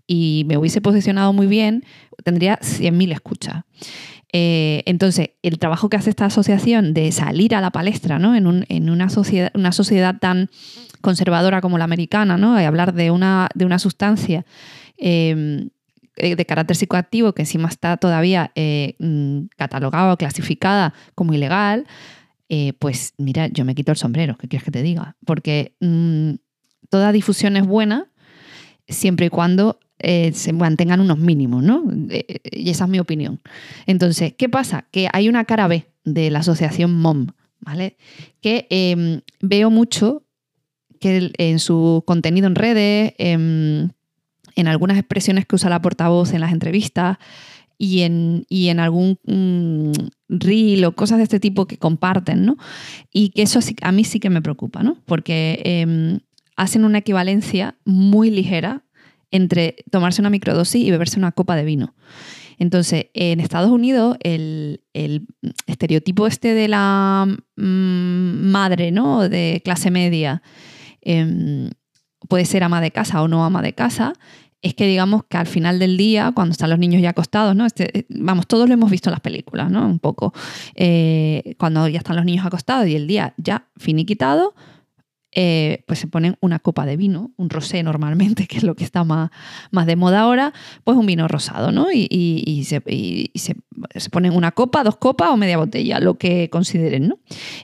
y 0.07 0.45
me 0.47 0.57
hubiese 0.57 0.81
posicionado 0.81 1.31
muy 1.31 1.47
bien, 1.47 1.83
tendría 2.23 2.57
100.000 2.59 3.12
escuchas. 3.12 3.63
Eh, 4.33 4.83
entonces, 4.85 5.31
el 5.41 5.57
trabajo 5.57 5.89
que 5.89 5.97
hace 5.97 6.09
esta 6.09 6.25
asociación 6.25 6.94
de 6.94 7.12
salir 7.12 7.56
a 7.56 7.62
la 7.62 7.71
palestra 7.71 8.19
¿no? 8.19 8.35
en, 8.35 8.89
una, 8.89 9.09
sociedad, 9.09 9.51
una 9.53 9.71
sociedad 9.71 10.18
tan 10.19 10.50
conservadora 11.01 11.62
como 11.62 11.77
la 11.77 11.85
americana, 11.85 12.38
¿no? 12.38 12.59
y 12.59 12.65
hablar 12.65 12.94
de 12.94 13.12
una, 13.12 13.50
de 13.53 13.65
una 13.65 13.80
sustancia 13.80 14.45
eh, 14.97 16.35
de 16.35 16.45
carácter 16.45 16.75
psicoactivo, 16.75 17.33
que 17.33 17.44
encima 17.44 17.69
está 17.69 17.97
todavía 17.97 18.51
eh, 18.55 18.95
mm, 18.97 19.49
catalogada 19.55 20.13
o 20.13 20.17
clasificada 20.17 20.95
como 21.13 21.33
ilegal, 21.33 21.85
eh, 22.49 22.73
pues 22.79 23.13
mira, 23.17 23.47
yo 23.47 23.65
me 23.65 23.75
quito 23.75 23.91
el 23.91 23.97
sombrero, 23.97 24.35
¿qué 24.38 24.47
quieres 24.47 24.63
que 24.63 24.71
te 24.71 24.81
diga? 24.81 25.15
Porque 25.25 25.75
mm, 25.79 26.35
toda 26.89 27.11
difusión 27.11 27.55
es 27.55 27.67
buena 27.67 28.07
siempre 28.87 29.27
y 29.27 29.30
cuando 29.30 29.80
se 29.99 30.54
mantengan 30.54 31.01
unos 31.01 31.18
mínimos, 31.18 31.63
¿no? 31.63 31.83
y 31.92 32.69
esa 32.69 32.83
es 32.83 32.89
mi 32.89 32.99
opinión. 32.99 33.42
Entonces, 33.87 34.31
¿qué 34.37 34.47
pasa? 34.47 34.85
Que 34.92 35.09
hay 35.11 35.27
una 35.27 35.45
cara 35.45 35.68
B 35.68 35.87
de 36.04 36.30
la 36.30 36.39
asociación 36.39 36.94
MOM, 36.94 37.30
¿vale? 37.59 37.97
Que 38.39 38.68
em, 38.69 39.21
veo 39.42 39.71
mucho 39.71 40.23
que 40.99 41.31
en 41.39 41.57
su 41.57 42.04
contenido 42.06 42.45
en 42.45 42.54
redes, 42.54 43.13
em, 43.18 43.89
en 44.57 44.68
algunas 44.68 44.97
expresiones 44.97 45.45
que 45.45 45.56
usa 45.56 45.69
la 45.69 45.81
portavoz 45.81 46.33
en 46.33 46.42
las 46.42 46.52
entrevistas 46.52 47.18
y 47.78 48.02
en, 48.02 48.45
en 48.49 48.80
algún 48.80 49.19
mm, 49.23 49.92
reel 50.30 50.83
o 50.85 50.95
cosas 50.95 51.19
de 51.19 51.23
este 51.23 51.40
tipo 51.40 51.68
que 51.68 51.78
comparten, 51.78 52.44
¿no? 52.44 52.57
Y 53.14 53.30
que 53.30 53.44
eso 53.44 53.59
a 53.83 53.92
mí 53.92 54.04
sí 54.04 54.19
que 54.19 54.31
me 54.31 54.42
preocupa, 54.42 54.81
¿no? 54.81 54.97
Porque 55.06 55.61
em, 55.64 56.19
hacen 56.56 56.85
una 56.85 56.97
equivalencia 56.97 57.78
muy 57.85 58.31
ligera 58.31 58.83
entre 59.30 59.76
tomarse 59.92 60.21
una 60.21 60.31
microdosis 60.31 60.83
y 60.83 60.90
beberse 60.90 61.19
una 61.19 61.31
copa 61.31 61.56
de 61.56 61.64
vino. 61.66 61.94
Entonces, 62.57 63.07
en 63.14 63.40
Estados 63.40 63.69
Unidos, 63.69 64.18
el, 64.21 64.81
estereotipo 65.68 66.26
este 66.26 66.56
de 66.56 66.68
la 66.68 67.28
mm, 67.56 68.49
madre, 68.49 68.92
¿no? 68.92 69.30
De 69.30 69.61
clase 69.64 69.92
media, 69.92 70.42
em, 71.02 71.69
puede 72.28 72.45
ser 72.45 72.64
ama 72.64 72.81
de 72.81 72.90
casa 72.90 73.21
o 73.21 73.28
no 73.28 73.45
ama 73.45 73.61
de 73.61 73.73
casa, 73.73 74.14
es 74.61 74.73
que 74.73 74.87
digamos 74.87 75.23
que 75.30 75.37
al 75.37 75.47
final 75.47 75.80
del 75.80 75.97
día, 75.97 76.31
cuando 76.33 76.52
están 76.52 76.69
los 76.69 76.80
niños 76.80 77.02
ya 77.02 77.09
acostados, 77.09 77.56
¿no? 77.56 77.66
Este, 77.66 77.99
eh, 77.99 78.06
vamos, 78.09 78.47
todos 78.47 78.68
lo 78.68 78.73
hemos 78.73 78.90
visto 78.90 79.09
en 79.09 79.11
las 79.11 79.21
películas, 79.21 79.69
¿no? 79.71 79.85
Un 79.85 79.99
poco. 79.99 80.33
Eh, 80.76 81.56
cuando 81.57 81.87
ya 81.87 81.99
están 81.99 82.16
los 82.16 82.26
niños 82.26 82.45
acostados 82.45 82.87
y 82.87 82.95
el 82.95 83.07
día 83.07 83.33
ya 83.37 83.68
finiquitado, 83.78 84.56
eh, 85.34 85.84
pues 85.86 86.00
se 86.00 86.07
ponen 86.07 86.38
una 86.40 86.60
copa 86.60 86.86
de 86.86 86.96
vino, 86.96 87.31
un 87.36 87.50
rosé 87.50 87.84
normalmente, 87.84 88.48
que 88.48 88.57
es 88.57 88.64
lo 88.64 88.76
que 88.76 88.84
está 88.84 89.04
más, 89.04 89.30
más 89.72 89.86
de 89.86 89.96
moda 89.96 90.22
ahora, 90.22 90.54
pues 90.84 90.98
un 90.98 91.06
vino 91.06 91.28
rosado, 91.28 91.72
¿no? 91.72 91.88
Y, 91.92 92.64
se, 92.66 92.81
ponen 94.10 94.34
una 94.34 94.52
copa, 94.52 94.84
dos 94.84 94.98
copas 94.98 95.30
o 95.30 95.38
media 95.38 95.57
botella, 95.57 96.00
lo 96.00 96.18
que 96.18 96.50
consideren, 96.50 97.10
¿no? 97.10 97.19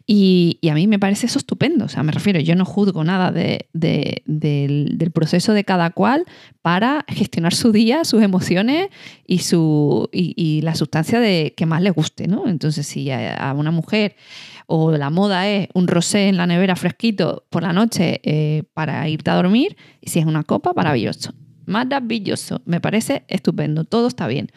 Y, 0.05 0.59
a 0.69 0.73
mí 0.73 0.87
me 0.87 0.99
parece 0.99 1.27
eso 1.27 1.39
estupendo, 1.39 1.85
o 1.85 1.89
sea, 1.89 2.03
me 2.03 2.11
refiero, 2.11 2.39
yo 2.39 2.55
no 2.55 2.65
juzgo 2.65 3.03
nada 3.03 3.31
del, 3.31 3.65
del, 3.73 5.11
proceso 5.13 5.53
de 5.53 5.63
cada 5.63 5.91
cual 5.91 6.25
para 6.61 7.05
gestionar 7.07 7.53
su 7.53 7.71
día, 7.71 8.03
sus 8.03 8.23
emociones 8.23 8.89
y, 9.25 9.39
su, 9.39 10.09
y, 10.11 10.61
la 10.61 10.75
sustancia 10.75 11.19
de, 11.19 11.53
que 11.55 11.65
más 11.65 11.81
le 11.81 11.91
guste, 11.91 12.27
¿no? 12.27 12.47
Entonces, 12.47 12.85
si 12.87 13.09
a 13.11 13.53
una 13.55 13.71
mujer 13.71 14.15
o 14.75 14.91
la 14.97 15.11
moda 15.11 15.47
es 15.47 15.67
un 15.75 15.87
rosé 15.87 16.29
en 16.29 16.37
la 16.37 16.47
nevera 16.47 16.75
fresquito 16.75 17.45
por 17.51 17.61
la 17.61 17.73
noche 17.73 18.19
eh, 18.23 18.63
para 18.73 19.07
irte 19.07 19.29
a 19.29 19.35
dormir, 19.35 19.77
y 20.01 20.09
si 20.09 20.17
es 20.17 20.25
una 20.25 20.41
copa, 20.41 20.73
maravilloso. 20.75 21.31
Maravilloso, 21.67 22.59
me 22.65 22.81
parece 22.81 23.23
estupendo, 23.27 23.83
todo 23.83 24.07
está 24.07 24.25
bien. 24.25 24.51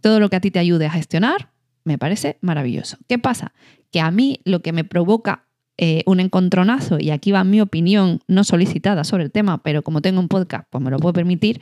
Todo 0.00 0.20
lo 0.20 0.30
que 0.30 0.36
a 0.36 0.40
ti 0.40 0.50
te 0.50 0.58
ayude 0.58 0.86
a 0.86 0.90
gestionar, 0.90 1.50
me 1.84 1.98
parece 1.98 2.38
maravilloso. 2.40 2.96
¿Qué 3.08 3.18
pasa? 3.18 3.52
Que 3.92 4.00
a 4.00 4.10
mí 4.10 4.40
lo 4.44 4.62
que 4.62 4.72
me 4.72 4.84
provoca 4.84 5.44
eh, 5.76 6.02
un 6.06 6.20
encontronazo, 6.20 6.98
y 6.98 7.10
aquí 7.10 7.30
va 7.30 7.44
mi 7.44 7.60
opinión 7.60 8.20
no 8.26 8.44
solicitada 8.44 9.04
sobre 9.04 9.24
el 9.24 9.30
tema, 9.30 9.62
pero 9.62 9.82
como 9.82 10.00
tengo 10.00 10.18
un 10.18 10.28
podcast, 10.28 10.66
pues 10.70 10.82
me 10.82 10.90
lo 10.90 10.98
puedo 10.98 11.12
permitir, 11.12 11.60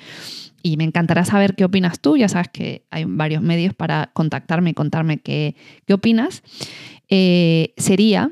y 0.63 0.77
me 0.77 0.85
encantará 0.85 1.25
saber 1.25 1.57
qué 1.57 1.65
opinas 1.65 2.01
tú, 2.01 2.17
ya 2.17 2.29
sabes 2.29 2.49
que 2.53 2.87
hay 2.91 3.05
varios 3.05 3.43
medios 3.43 3.75
para 3.75 4.11
contactarme 4.15 4.71
y 4.71 4.75
contarme 4.75 5.19
qué, 5.19 5.57
qué 5.87 5.93
opinas. 5.93 6.43
Eh, 7.09 7.75
sería 7.77 8.31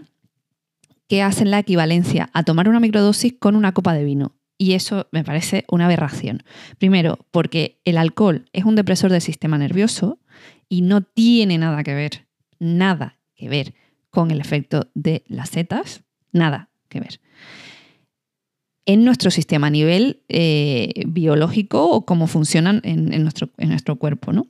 que 1.09 1.23
hacen 1.23 1.51
la 1.51 1.59
equivalencia 1.59 2.31
a 2.33 2.43
tomar 2.43 2.69
una 2.69 2.81
microdosis 2.81 3.35
con 3.39 3.57
una 3.57 3.73
copa 3.73 3.95
de 3.95 4.05
vino. 4.05 4.35
Y 4.57 4.73
eso 4.73 5.09
me 5.11 5.25
parece 5.25 5.65
una 5.69 5.87
aberración. 5.87 6.43
Primero, 6.79 7.19
porque 7.31 7.81
el 7.85 7.99
alcohol 7.99 8.47
es 8.53 8.65
un 8.65 8.77
depresor 8.77 9.11
del 9.11 9.21
sistema 9.21 9.59
nervioso 9.59 10.19
y 10.69 10.83
no 10.83 11.03
tiene 11.03 11.59
nada 11.59 11.83
que 11.83 11.95
ver, 11.95 12.27
nada 12.59 13.19
que 13.35 13.49
ver 13.49 13.75
con 14.11 14.31
el 14.31 14.41
efecto 14.41 14.89
de 14.95 15.25
las 15.27 15.51
setas, 15.51 16.05
nada 16.33 16.71
que 16.89 17.01
ver. 17.01 17.21
En 18.87 19.05
nuestro 19.05 19.31
sistema 19.31 19.67
a 19.69 19.71
nivel 19.71 20.23
eh, 20.29 21.05
biológico 21.07 21.91
o 21.91 22.07
cómo 22.07 22.27
funcionan 22.27 22.81
en, 22.85 23.23
nuestro, 23.23 23.51
en 23.57 23.71
nuestro, 23.71 23.97
cuerpo. 23.97 24.33
¿no? 24.33 24.47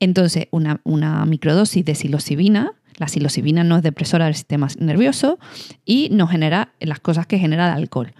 Entonces, 0.00 0.46
una, 0.52 0.80
una 0.84 1.26
microdosis 1.26 1.84
de 1.84 1.94
psilocibina 1.94 2.81
la 2.98 3.08
psilocibina 3.08 3.64
no 3.64 3.76
es 3.76 3.82
depresora 3.82 4.26
del 4.26 4.34
sistema 4.34 4.68
nervioso 4.78 5.38
y 5.84 6.08
no 6.10 6.26
genera 6.26 6.72
las 6.80 7.00
cosas 7.00 7.26
que 7.26 7.38
genera 7.38 7.68
el 7.68 7.74
alcohol. 7.74 8.12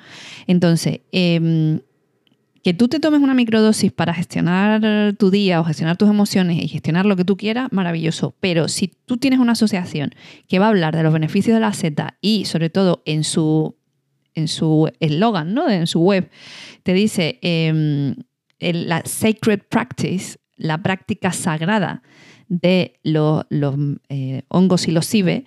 Entonces, 0.46 1.00
em, 1.12 1.80
que 2.62 2.74
tú 2.74 2.88
te 2.88 3.00
tomes 3.00 3.20
una 3.20 3.34
microdosis 3.34 3.90
para 3.92 4.14
gestionar 4.14 5.14
tu 5.14 5.30
día 5.30 5.60
o 5.60 5.64
gestionar 5.64 5.96
tus 5.96 6.08
emociones 6.08 6.62
y 6.62 6.68
gestionar 6.68 7.06
lo 7.06 7.16
que 7.16 7.24
tú 7.24 7.36
quieras, 7.36 7.68
maravilloso. 7.72 8.34
Pero 8.38 8.68
si 8.68 8.92
tú 9.06 9.16
tienes 9.16 9.40
una 9.40 9.52
asociación 9.52 10.14
que 10.48 10.58
va 10.60 10.66
a 10.66 10.68
hablar 10.68 10.96
de 10.96 11.02
los 11.02 11.12
beneficios 11.12 11.54
de 11.54 11.60
la 11.60 11.72
Z 11.72 12.16
y 12.20 12.44
sobre 12.44 12.70
todo 12.70 13.02
en 13.04 13.24
su 13.24 13.74
en 14.34 14.48
su 14.48 14.90
eslogan, 15.00 15.52
¿no? 15.52 15.68
en 15.68 15.86
su 15.86 16.00
web, 16.00 16.30
te 16.84 16.94
dice 16.94 17.38
em, 17.42 18.14
la 18.60 19.02
sacred 19.04 19.60
practice, 19.68 20.38
la 20.56 20.82
práctica 20.82 21.32
sagrada 21.32 22.02
de 22.52 23.00
los, 23.02 23.46
eh, 24.10 24.42
hongos 24.48 24.86
y 24.86 24.90
los 24.90 25.06
cibe, 25.06 25.46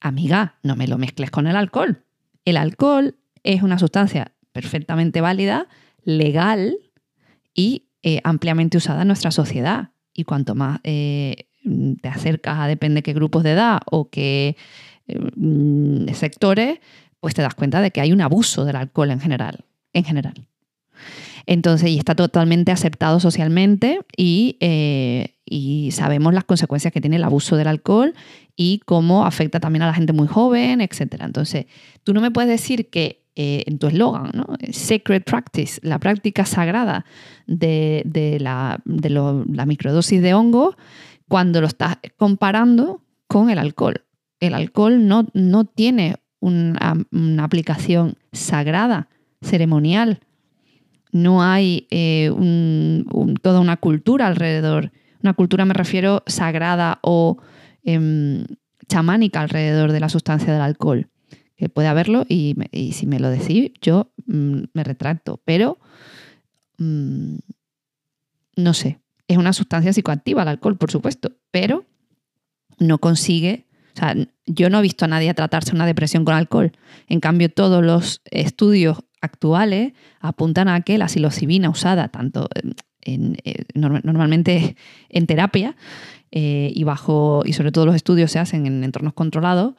amiga, 0.00 0.56
no 0.62 0.76
me 0.76 0.86
lo 0.86 0.98
mezcles 0.98 1.30
con 1.30 1.46
el 1.46 1.56
alcohol. 1.56 2.04
El 2.44 2.58
alcohol 2.58 3.16
es 3.42 3.62
una 3.62 3.78
sustancia 3.78 4.32
perfectamente 4.52 5.22
válida, 5.22 5.66
legal 6.04 6.76
y 7.54 7.86
eh, 8.02 8.20
ampliamente 8.22 8.76
usada 8.76 9.02
en 9.02 9.08
nuestra 9.08 9.30
sociedad. 9.30 9.92
Y 10.12 10.24
cuanto 10.24 10.54
más 10.54 10.80
eh, 10.84 11.46
te 12.02 12.08
acercas 12.08 12.58
a 12.58 12.66
depende 12.66 13.02
qué 13.02 13.14
grupos 13.14 13.44
de 13.44 13.52
edad 13.52 13.80
o 13.90 14.10
qué 14.10 14.56
mm, 15.06 16.08
sectores, 16.12 16.80
pues 17.18 17.32
te 17.32 17.40
das 17.40 17.54
cuenta 17.54 17.80
de 17.80 17.92
que 17.92 18.02
hay 18.02 18.12
un 18.12 18.20
abuso 18.20 18.66
del 18.66 18.76
alcohol 18.76 19.10
en 19.10 19.20
general. 19.20 19.64
En 19.94 20.04
general. 20.04 20.34
Entonces, 21.46 21.88
y 21.88 21.98
está 21.98 22.14
totalmente 22.14 22.72
aceptado 22.72 23.20
socialmente 23.20 24.00
y, 24.16 24.58
eh, 24.60 25.31
y, 25.44 25.90
sabemos 25.92 26.34
las 26.34 26.44
consecuencias 26.44 26.92
que 26.92 27.00
tiene 27.00 27.16
el 27.16 27.24
abuso 27.24 27.56
del 27.56 27.68
alcohol 27.68 28.14
y 28.56 28.80
cómo 28.84 29.26
afecta 29.26 29.60
también 29.60 29.82
a 29.82 29.86
la 29.86 29.94
gente 29.94 30.12
muy 30.12 30.26
joven, 30.26 30.80
etc. 30.80 31.16
Entonces, 31.20 31.66
tú 32.04 32.14
no 32.14 32.20
me 32.20 32.30
puedes 32.30 32.50
decir 32.50 32.90
que 32.90 33.24
eh, 33.34 33.64
en 33.66 33.78
tu 33.78 33.86
eslogan, 33.86 34.30
¿no? 34.34 34.46
Sacred 34.70 35.22
Practice, 35.22 35.80
la 35.82 35.98
práctica 35.98 36.44
sagrada 36.44 37.04
de, 37.46 38.38
la, 38.40 38.80
microdosis 38.84 40.20
de 40.20 40.34
hongo, 40.34 40.76
cuando 41.28 41.60
lo 41.60 41.66
estás 41.66 41.96
comparando 42.16 43.02
con 43.26 43.48
el 43.50 43.58
alcohol. 43.58 44.04
El 44.38 44.54
alcohol 44.54 45.06
no, 45.06 45.26
no 45.32 45.64
tiene 45.64 46.16
una, 46.40 46.94
una 47.10 47.44
aplicación 47.44 48.16
sagrada, 48.32 49.08
ceremonial, 49.40 50.20
no 51.12 51.42
hay 51.42 51.86
eh, 51.90 52.32
toda 53.42 53.60
una 53.60 53.76
cultura 53.76 54.26
alrededor. 54.26 54.90
Una 55.22 55.34
cultura 55.34 55.64
me 55.64 55.74
refiero 55.74 56.22
sagrada 56.26 56.98
o 57.02 57.38
em, 57.84 58.44
chamánica 58.88 59.40
alrededor 59.40 59.92
de 59.92 60.00
la 60.00 60.08
sustancia 60.08 60.52
del 60.52 60.62
alcohol. 60.62 61.08
Que 61.56 61.68
puede 61.68 61.88
haberlo 61.88 62.24
y, 62.28 62.56
si 62.92 63.06
me 63.06 63.20
lo 63.20 63.30
decís, 63.30 63.70
yo 63.80 64.12
mm, 64.26 64.62
me 64.72 64.84
retracto. 64.84 65.40
Pero 65.44 65.78
mm, 66.78 67.36
no 68.56 68.74
sé. 68.74 69.00
Es 69.28 69.38
una 69.38 69.52
sustancia 69.52 69.92
psicoactiva 69.92 70.42
el 70.42 70.48
alcohol, 70.48 70.76
por 70.76 70.90
supuesto, 70.90 71.32
pero 71.50 71.86
no 72.78 72.98
consigue 72.98 73.66
o 73.94 73.98
sea, 73.98 74.14
yo 74.46 74.70
no 74.70 74.78
he 74.78 74.82
visto 74.82 75.04
a 75.04 75.08
nadie 75.08 75.32
tratarse 75.34 75.74
una 75.74 75.86
depresión 75.86 76.24
con 76.24 76.34
alcohol. 76.34 76.72
En 77.08 77.20
cambio, 77.20 77.50
todos 77.50 77.84
los 77.84 78.22
estudios 78.30 78.98
actuales 79.20 79.92
apuntan 80.20 80.68
a 80.68 80.80
que 80.80 80.98
la 80.98 81.08
psilocibina 81.08 81.68
usada 81.68 82.08
tanto 82.08 82.48
eh, 83.04 83.64
normalmente 83.74 84.76
en 85.08 85.26
terapia 85.26 85.76
eh, 86.30 86.70
y 86.74 86.84
bajo 86.84 87.42
y 87.44 87.52
sobre 87.52 87.72
todo 87.72 87.86
los 87.86 87.96
estudios 87.96 88.30
se 88.30 88.38
hacen 88.38 88.66
en 88.66 88.84
entornos 88.84 89.12
controlados 89.12 89.74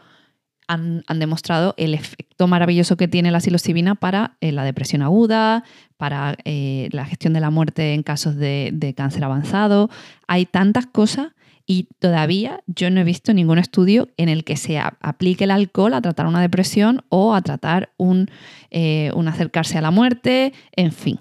han, 0.68 1.04
demostrado 1.20 1.76
el 1.78 1.94
efecto 1.94 2.48
maravilloso 2.48 2.98
que 2.98 3.08
tiene 3.08 3.32
la 3.32 3.42
psilocibina 3.42 3.96
para 3.96 4.38
eh, 4.42 4.52
la 4.52 4.64
depresión 4.64 5.02
aguda, 5.02 5.64
para 5.98 6.38
la 6.46 7.06
gestión 7.06 7.34
de 7.34 7.40
la 7.40 7.50
muerte 7.50 7.94
en 7.94 8.02
casos 8.04 8.36
de, 8.36 8.94
cáncer 8.96 9.24
avanzado. 9.24 9.90
Hay 10.28 10.46
tantas 10.46 10.86
cosas 10.86 11.34
y 11.66 11.88
todavía 12.00 12.62
yo 12.68 12.90
no 12.90 13.00
he 13.00 13.04
visto 13.04 13.34
ningún 13.34 13.58
estudio 13.58 14.10
en 14.18 14.30
el 14.30 14.44
que 14.44 14.58
se 14.58 14.80
aplique 14.80 15.46
el 15.46 15.52
alcohol 15.52 15.94
a 15.94 16.02
tratar 16.02 16.28
una 16.28 16.42
depresión 16.42 17.04
o 17.10 17.34
a 17.34 17.42
tratar 17.42 17.92
un, 17.98 18.30
eh, 18.72 19.12
acercarse 19.28 19.78
a 19.78 19.82
la 19.82 19.92
muerte, 19.92 20.54
en 20.76 20.92
fin. 20.92 21.20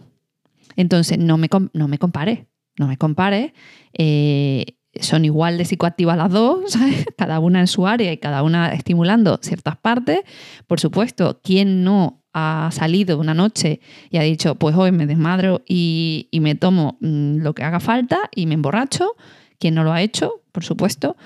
Entonces, 0.77 1.19
no 1.19 1.39
me, 1.39 1.49
no 1.73 1.89
me 1.89 1.99
compare, 1.99 2.47
no 2.79 2.89
me 2.89 2.97
compare. 2.97 3.55
Eh, 3.93 4.77
son 5.01 5.25
igual 5.25 5.57
de 5.57 5.65
psicoactivas 5.65 6.17
las 6.17 6.31
dos, 6.31 6.77
cada 7.17 7.41
una 7.41 7.61
en 7.61 7.67
su 7.67 7.87
área 7.87 8.13
y 8.13 8.19
cada 8.19 8.43
una 8.43 8.73
estimulando 8.73 9.39
ciertas 9.43 9.77
partes. 9.77 10.21
Por 10.67 10.81
supuesto, 10.81 11.41
¿quién 11.43 11.85
no 11.85 12.23
ha 12.35 12.71
salido 12.73 13.19
una 13.19 13.35
noche 13.35 13.81
y 14.11 14.19
ha 14.19 14.23
dicho, 14.23 14.55
pues 14.55 14.77
hoy 14.77 14.93
me 14.93 15.07
desmadro 15.07 15.63
y, 15.67 16.29
me 16.41 16.55
tomo 16.55 16.99
mm, 17.01 17.37
lo 17.39 17.55
que 17.55 17.63
haga 17.63 17.81
falta 17.81 18.19
y 18.35 18.47
me 18.47 18.55
emborracho? 18.55 19.17
quien 19.63 19.77
no 19.77 19.85
lo 19.85 19.93
ha 19.93 20.03
hecho, 20.03 20.43
por 20.51 20.65
supuesto, 20.65 21.17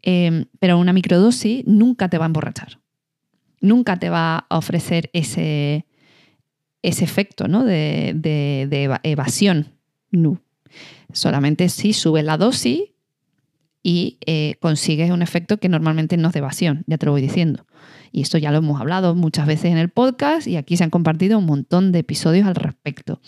em, 0.00 0.46
pero 0.58 0.78
una 0.78 0.94
microdosis 0.94 1.62
nunca 1.66 2.08
te 2.08 2.16
va 2.16 2.24
a 2.24 2.30
emborrachar. 2.32 2.80
Nunca 3.60 3.98
te 3.98 4.08
va 4.08 4.46
a 4.48 4.56
ofrecer 4.56 5.10
ese, 5.12 5.84
ese 6.82 7.04
efecto 7.04 7.48
¿no? 7.48 7.64
de, 7.64 9.00
evasión. 9.02 9.68
No. 10.10 10.40
Solamente 11.12 11.68
si 11.68 11.92
subes 11.92 12.24
la 12.24 12.36
dosis 12.36 12.82
y 13.82 14.18
eh, 14.26 14.56
consigues 14.60 15.10
un 15.10 15.22
efecto 15.22 15.58
que 15.58 15.68
normalmente 15.68 16.16
no 16.16 16.28
es 16.28 16.34
de 16.34 16.38
evasión, 16.38 16.84
ya 16.86 16.98
te 16.98 17.06
lo 17.06 17.12
voy 17.12 17.22
diciendo. 17.22 17.66
Y 18.12 18.22
esto 18.22 18.38
ya 18.38 18.50
lo 18.50 18.58
hemos 18.58 18.80
hablado 18.80 19.14
muchas 19.14 19.46
veces 19.46 19.72
en 19.72 19.78
el 19.78 19.88
podcast 19.88 20.46
y 20.46 20.56
aquí 20.56 20.76
se 20.76 20.84
han 20.84 20.90
compartido 20.90 21.38
un 21.38 21.46
montón 21.46 21.92
de 21.92 22.00
episodios 22.00 22.46
al 22.46 22.54
respecto. 22.54 23.20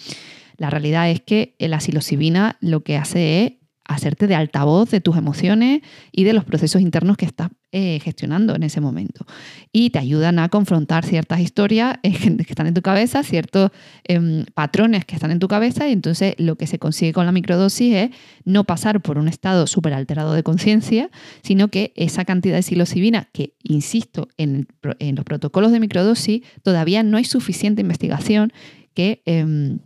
La 0.57 0.71
realidad 0.71 1.11
es 1.11 1.21
que 1.21 1.57
la 1.59 1.81
psilocibina 1.81 2.59
lo 2.61 2.85
que 2.85 2.97
hace 2.97 3.45
es 3.45 3.53
hacerte 3.87 4.26
de 4.26 4.35
altavoz 4.35 4.91
de 4.91 5.00
tus 5.00 5.17
emociones 5.17 5.83
y 6.11 6.25
de 6.25 6.33
los 6.33 6.45
procesos 6.45 6.81
internos 6.81 7.17
que 7.17 7.26
estás 7.26 7.50
eh, 7.73 7.99
gestionando 8.00 8.55
en 8.55 8.62
ese 8.62 8.81
momento. 8.81 9.26
Y 9.73 9.91
te 9.91 9.99
ayudan 9.99 10.38
a 10.38 10.49
confrontar 10.49 11.05
ciertas 11.05 11.41
historias 11.41 11.99
eh, 12.03 12.12
que 12.37 12.53
están 12.53 12.67
en 12.67 12.75
tu 12.75 12.83
cabeza, 12.83 13.23
ciertos 13.23 13.71
em, 14.05 14.45
patrones 14.55 15.05
que 15.05 15.17
están 15.17 15.31
en 15.31 15.38
tu 15.38 15.49
cabeza 15.49 15.88
y 15.88 15.93
entonces 15.93 16.35
lo 16.38 16.57
que 16.57 16.67
se 16.67 16.79
consigue 16.79 17.12
con 17.12 17.26
la 17.26 17.33
microdosis 17.33 17.95
es 17.95 18.11
no 18.45 18.64
pasar 18.64 19.03
por 19.03 19.19
un 19.19 19.29
estado 19.29 19.67
súper 19.67 19.93
alterado 19.93 20.35
de 20.35 20.43
conciencia, 20.43 21.11
sino 21.43 21.69
que 21.69 21.93
esa 21.97 22.25
cantidad 22.25 22.57
de 22.57 22.62
psilocibina, 22.62 23.29
que 23.33 23.55
insisto, 23.62 24.29
en, 24.38 24.69
en, 24.99 25.17
los 25.17 25.25
protocolos 25.25 25.73
de 25.73 25.81
microdosis 25.81 26.43
todavía 26.62 27.03
no 27.03 27.17
hay 27.17 27.25
suficiente 27.25 27.83
investigación 27.83 28.53
que, 28.95 29.23
em, 29.26 29.81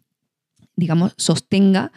digamos, 0.76 1.14
sostenga 1.16 1.90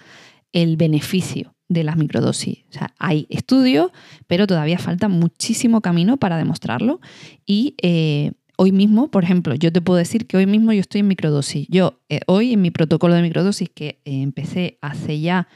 el 0.54 0.78
beneficio 0.78 1.51
de 1.72 1.86
las 1.86 1.96
microdosis. 1.96 2.66
O 2.70 2.74
sea, 2.74 2.94
hay 3.00 3.28
estudios, 3.30 3.92
pero 4.28 4.46
todavía 4.46 4.78
falta 4.78 5.08
muchísimo 5.08 5.80
camino 5.80 6.18
para 6.18 6.38
demostrarlo. 6.38 7.00
Y 7.46 7.76
eh, 7.82 8.34
hoy 8.58 8.74
mismo, 8.74 9.10
por 9.10 9.24
ejemplo, 9.24 9.56
yo 9.56 9.72
te 9.72 9.80
puedo 9.80 9.98
decir 9.98 10.28
que 10.28 10.36
hoy 10.36 10.46
mismo 10.46 10.74
yo 10.74 10.82
estoy 10.82 11.00
en 11.00 11.08
microdosis. 11.08 11.68
Yo 11.70 12.02
eh, 12.10 12.20
hoy 12.28 12.54
en 12.54 12.62
mi 12.62 12.72
protocolo 12.72 13.14
de 13.14 13.22
microdosis 13.22 13.70
que 13.70 14.02
eh, 14.04 14.22
empecé 14.22 14.80
hace 14.82 15.22
ya 15.22 15.48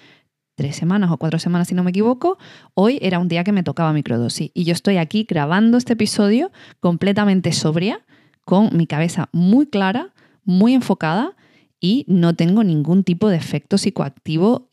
tres 0.55 0.77
semanas 0.77 1.11
o 1.11 1.17
cuatro 1.17 1.37
semanas, 1.37 1.67
si 1.67 1.75
no 1.75 1.83
me 1.83 1.89
equivoco, 1.89 2.37
hoy 2.75 2.97
era 3.01 3.19
un 3.19 3.27
día 3.27 3.43
que 3.43 3.51
me 3.51 3.61
tocaba 3.61 3.91
microdosis. 3.91 4.51
Y 4.53 4.63
yo 4.63 4.71
estoy 4.71 4.95
aquí 4.95 5.25
grabando 5.27 5.77
este 5.77 5.93
episodio 5.93 6.49
completamente 6.79 7.51
sobria, 7.51 8.05
con 8.45 8.69
mi 8.77 8.87
cabeza 8.87 9.27
muy 9.33 9.65
clara, 9.65 10.13
muy 10.45 10.73
enfocada 10.73 11.35
y 11.81 12.05
no 12.07 12.35
tengo 12.35 12.63
ningún 12.63 13.03
tipo 13.03 13.27
de 13.27 13.35
efecto 13.35 13.77
psicoactivo 13.77 14.69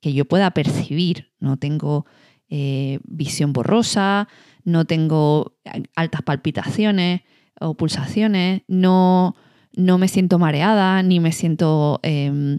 que 0.00 0.12
yo 0.12 0.24
pueda 0.24 0.50
percibir. 0.52 1.32
No 1.38 1.56
tengo 1.56 2.06
eh, 2.48 3.00
visión 3.04 3.52
borrosa, 3.52 4.28
no 4.64 4.84
tengo 4.84 5.56
altas 5.94 6.22
palpitaciones 6.22 7.22
o 7.60 7.74
pulsaciones, 7.74 8.62
no, 8.68 9.36
no 9.74 9.98
me 9.98 10.08
siento 10.08 10.38
mareada, 10.38 11.02
ni 11.02 11.20
me 11.20 11.32
siento 11.32 12.00
em, 12.02 12.58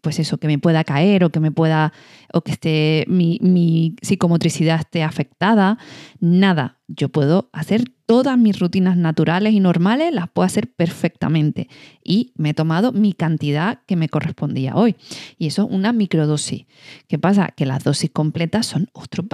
pues 0.00 0.18
eso, 0.18 0.38
que 0.38 0.46
me 0.46 0.58
pueda 0.58 0.84
caer 0.84 1.24
o 1.24 1.30
que 1.30 1.40
me 1.40 1.50
pueda, 1.50 1.92
o 2.32 2.42
que 2.42 2.52
esté, 2.52 3.04
mi, 3.08 3.38
mi, 3.42 3.96
psicomotricidad 4.02 4.80
esté 4.80 5.02
afectada. 5.02 5.78
Nada, 6.20 6.78
yo 6.88 7.08
puedo 7.08 7.50
hacer 7.52 7.84
todas 8.06 8.36
mis 8.38 8.58
rutinas 8.58 8.96
naturales 8.96 9.52
y 9.52 9.60
normales, 9.60 10.12
las 10.12 10.28
puedo 10.28 10.46
hacer 10.46 10.72
perfectamente. 10.72 11.68
Y 12.02 12.32
me 12.36 12.50
he 12.50 12.54
tomado 12.54 12.92
mi 12.92 13.12
cantidad 13.12 13.80
que 13.86 13.96
me 13.96 14.08
correspondía 14.08 14.74
hoy. 14.74 14.96
Y 15.38 15.46
eso 15.46 15.64
es 15.64 15.68
una 15.70 15.92
microdosis. 15.92 16.66
¿Qué 17.06 17.18
pasa? 17.18 17.48
Que 17.54 17.66
las 17.66 17.84
dosis 17.84 18.10
completas 18.10 18.66
son 18.66 18.88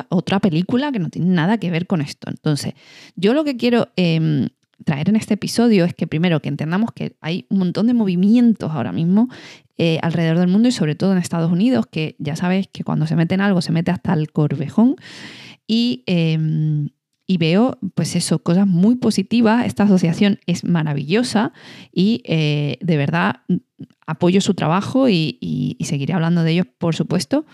otra 0.09 0.41
película 0.41 0.93
que 0.93 0.99
no 0.99 1.09
tiene 1.09 1.29
nada 1.29 1.59
que 1.59 1.71
ver 1.71 1.87
con 1.87 2.01
esto. 2.01 2.29
Entonces, 2.31 2.75
yo 3.15 3.35
lo 3.35 3.45
que 3.45 3.57
quiero... 3.57 3.89
Em, 3.97 4.49
traer 4.85 5.09
en 5.09 5.17
este 5.17 5.35
episodio 5.35 5.85
es 5.85 5.95
que 5.95 6.07
primero 6.07 6.41
que 6.41 6.49
entendamos 6.49 6.93
que 6.93 7.17
hay 7.21 7.47
un 7.49 7.59
montón 7.59 7.87
de 7.87 7.95
movimientos 7.95 8.71
ahora 8.73 8.93
mismo 8.93 9.29
eh, 9.79 9.99
alrededor 10.03 10.39
del 10.39 10.49
mundo 10.49 10.69
y 10.69 10.73
sobre 10.73 10.95
todo 10.95 11.13
en 11.13 11.19
Estados 11.19 11.51
Unidos, 11.51 11.87
que 11.87 12.17
ya 12.19 12.37
sabéis 12.37 12.69
que 12.69 12.85
cuando 12.85 13.07
se 13.07 13.17
mete 13.17 13.35
en 13.35 13.41
algo 13.41 13.61
se 13.61 13.73
mete 13.73 13.91
hasta 13.91 14.13
el 14.13 14.31
corvejón. 14.33 14.97
Y, 15.67 16.05
em, 16.07 16.91
y 17.27 17.39
veo, 17.39 17.79
pues 17.95 18.15
eso, 18.15 18.39
cosas 18.43 18.67
muy 18.67 18.97
positivas. 18.97 19.67
Esta 19.67 19.83
asociación 19.83 20.39
es 20.47 20.65
maravillosa 20.65 21.53
y 21.93 22.23
eh, 22.25 22.79
de 22.81 22.97
verdad 22.97 23.41
apoyo 24.07 24.41
su 24.41 24.55
trabajo 24.55 25.09
y, 25.09 25.77
seguiré 25.81 26.15
hablando 26.15 26.43
de 26.43 26.53
ellos, 26.53 26.67
por 26.79 26.95
supuesto. 26.95 27.45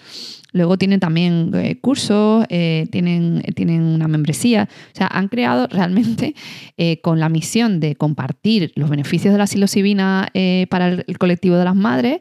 Luego 0.53 0.77
tienen 0.77 1.01
también 1.01 1.51
eh, 1.55 1.79
cursos, 1.81 2.45
eh, 2.51 2.87
tienen, 2.91 3.43
tienen 3.55 3.83
una 3.83 4.07
membresía. 4.09 4.69
O 4.93 4.97
sea, 4.97 5.07
han 5.07 5.29
creado 5.29 5.67
realmente 5.67 6.35
eh, 6.77 7.01
con 7.01 7.21
la 7.21 7.29
misión 7.29 7.81
de 7.81 7.97
compartir 7.97 8.73
los 8.75 8.91
beneficios 8.91 9.33
de 9.33 9.39
la 9.39 9.47
psilocibina 9.47 10.31
para 10.69 10.89
el, 10.89 11.19
colectivo 11.19 11.57
de 11.57 11.65
las 11.65 11.77
madres. 11.77 12.21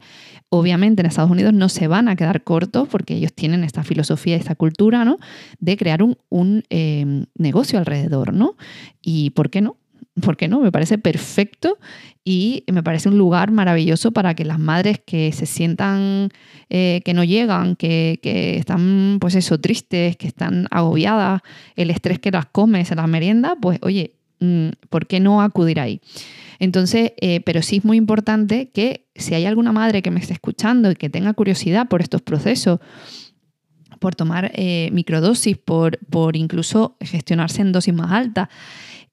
Obviamente 0.49 1.01
en 1.01 1.05
Estados 1.05 1.31
Unidos 1.31 1.53
no 1.53 1.69
se 1.69 1.87
van 1.87 2.09
a 2.09 2.15
quedar 2.15 2.43
cortos 2.43 2.87
porque 2.89 3.15
ellos 3.15 3.33
tienen 3.33 3.63
esta 3.63 3.83
filosofía, 3.83 4.35
esta 4.35 4.55
cultura, 4.55 5.05
¿no? 5.05 5.17
De 5.59 5.77
crear 5.77 6.03
un, 6.03 6.17
un 6.29 6.63
negocio 7.35 7.79
alrededor, 7.79 8.33
¿no? 8.33 8.57
Y 9.01 9.29
¿por 9.29 9.49
qué 9.49 9.61
no? 9.61 9.77
¿Por 10.19 10.37
qué 10.37 10.47
no? 10.47 10.59
Me 10.59 10.71
parece 10.71 10.97
perfecto 10.97 11.77
y 12.23 12.63
me 12.71 12.83
parece 12.83 13.09
un 13.09 13.17
lugar 13.17 13.51
maravilloso 13.51 14.11
para 14.11 14.35
que 14.35 14.45
las 14.45 14.59
madres 14.59 14.99
que 15.05 15.31
se 15.31 15.45
sientan 15.45 16.29
eh, 16.69 17.01
que 17.03 17.13
no 17.13 17.23
llegan, 17.23 17.75
que, 17.75 18.19
están, 18.57 19.17
pues 19.19 19.35
eso, 19.35 19.59
tristes, 19.59 20.17
que 20.17 20.27
están 20.27 20.67
agobiadas, 20.71 21.41
el 21.75 21.89
estrés 21.89 22.19
que 22.19 22.31
las 22.31 22.45
come, 22.45 22.85
se 22.85 22.95
las 22.95 23.07
merienda, 23.07 23.55
pues 23.61 23.79
oye, 23.81 24.13
mm, 24.39 24.69
¿por 24.89 25.07
qué 25.07 25.19
no 25.19 25.41
acudir 25.41 25.79
ahí? 25.79 26.01
Entonces, 26.59 27.13
eh, 27.21 27.41
pero 27.41 27.61
sí 27.61 27.77
es 27.77 27.85
muy 27.85 27.97
importante 27.97 28.69
que 28.69 29.07
si 29.15 29.33
hay 29.33 29.45
alguna 29.45 29.71
madre 29.71 30.01
que 30.01 30.11
me 30.11 30.19
esté 30.19 30.33
escuchando 30.33 30.91
y 30.91 30.95
que 30.95 31.09
tenga 31.09 31.33
curiosidad 31.33 31.87
por 31.87 32.01
estos 32.01 32.21
procesos, 32.21 32.79
por 33.99 34.15
tomar 34.15 34.51
eh, 34.55 34.89
microdosis, 34.91 35.57
por, 35.57 35.97
por 36.07 36.35
incluso 36.35 36.97
gestionarse 36.99 37.61
en 37.61 37.71
dosis 37.71 37.93
más 37.93 38.11
altas, 38.11 38.49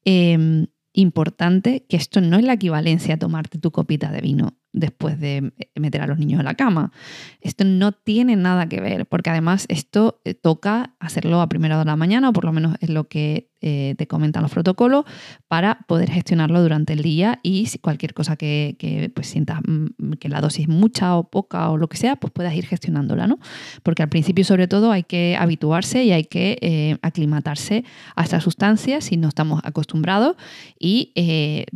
em, 0.04 0.66
importante 0.98 1.86
que 1.88 1.96
esto 1.96 2.20
no 2.20 2.36
es 2.38 2.44
la 2.44 2.54
equivalencia 2.54 3.14
a 3.14 3.18
tomarte 3.18 3.58
tu 3.58 3.70
copita 3.70 4.10
de 4.10 4.20
vino 4.20 4.58
después 4.72 5.18
de 5.18 5.52
meter 5.76 6.02
a 6.02 6.06
los 6.06 6.18
niños 6.18 6.40
en 6.40 6.44
la 6.44 6.54
cama. 6.54 6.92
Esto 7.40 7.64
no 7.64 7.92
tiene 7.92 8.34
nada 8.36 8.68
que 8.68 8.80
ver, 8.80 9.06
porque 9.06 9.30
además 9.30 9.66
esto 9.68 10.20
eh, 10.24 10.34
toca 10.34 10.96
hacerlo 10.98 11.40
a 11.40 11.48
primera 11.48 11.76
hora 11.76 11.84
de 11.84 11.90
la 11.90 11.96
mañana, 11.96 12.28
o 12.28 12.32
por 12.32 12.44
lo 12.44 12.52
menos 12.52 12.76
es 12.80 12.90
lo 12.90 13.08
que 13.08 13.48
eh, 13.60 13.94
te 13.98 14.06
comentan 14.06 14.42
los 14.42 14.52
protocolos, 14.52 15.04
para 15.48 15.80
poder 15.88 16.10
gestionarlo 16.10 16.62
durante 16.62 16.92
el 16.92 17.02
día 17.02 17.40
y 17.42 17.66
si 17.66 17.78
cualquier 17.78 18.14
cosa 18.14 18.36
que, 18.36 19.10
pues 19.14 19.26
sientas 19.26 19.60
mm, 19.66 20.12
que 20.20 20.28
la 20.28 20.40
dosis 20.40 20.62
es 20.62 20.68
mucha 20.68 21.16
o 21.16 21.24
poca 21.24 21.70
o 21.70 21.76
lo 21.76 21.88
que 21.88 21.96
sea, 21.96 22.16
pues 22.16 22.32
puedas 22.32 22.54
ir 22.54 22.66
gestionándola, 22.66 23.26
¿no? 23.26 23.38
Porque 23.82 24.02
al 24.02 24.08
principio 24.08 24.44
sobre 24.44 24.68
todo 24.68 24.92
hay 24.92 25.02
que 25.02 25.36
habituarse 25.38 26.04
y 26.04 26.12
hay 26.12 26.24
que 26.24 26.58
eh, 26.60 26.98
aclimatarse 27.02 27.84
a 28.14 28.22
esta 28.22 28.40
sustancia 28.40 29.00
si 29.00 29.16
no 29.16 29.28
estamos 29.28 29.60
acostumbrados 29.64 30.36
y 30.78 31.12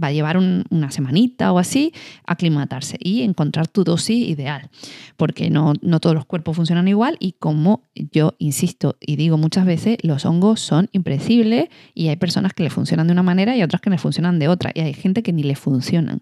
va 0.00 0.08
a 0.08 0.12
llevar 0.12 0.36
una 0.36 0.90
semanita 0.90 1.52
o 1.52 1.58
así 1.58 1.92
aclimatarse 2.26 2.96
y 3.00 3.22
encontrar 3.22 3.68
tu 3.68 3.84
dosis 3.84 4.28
ideal, 4.28 4.70
porque 5.16 5.50
no, 5.50 5.74
no 5.82 6.00
todos 6.00 6.14
los 6.14 6.26
cuerpos 6.26 6.56
funcionan 6.56 6.88
igual 6.88 7.16
y 7.18 7.32
como 7.32 7.82
yo 7.94 8.34
insisto 8.38 8.96
y 9.00 9.16
digo 9.16 9.36
muchas 9.38 9.66
veces, 9.66 9.98
los 10.02 10.24
hongos 10.24 10.60
son 10.60 10.88
impredecibles 10.92 11.68
y 11.94 12.08
hay 12.08 12.16
personas 12.16 12.52
que 12.54 12.62
le 12.62 12.70
funcionan 12.70 13.06
de 13.06 13.12
una 13.12 13.22
manera 13.22 13.56
y 13.56 13.62
otras 13.62 13.80
que 13.80 13.90
le 13.90 13.98
funcionan 13.98 14.38
de 14.38 14.48
otra 14.48 14.70
y 14.74 14.80
hay 14.80 14.94
gente 14.94 15.22
que 15.22 15.32
ni 15.32 15.42
le 15.42 15.56
funcionan. 15.56 16.20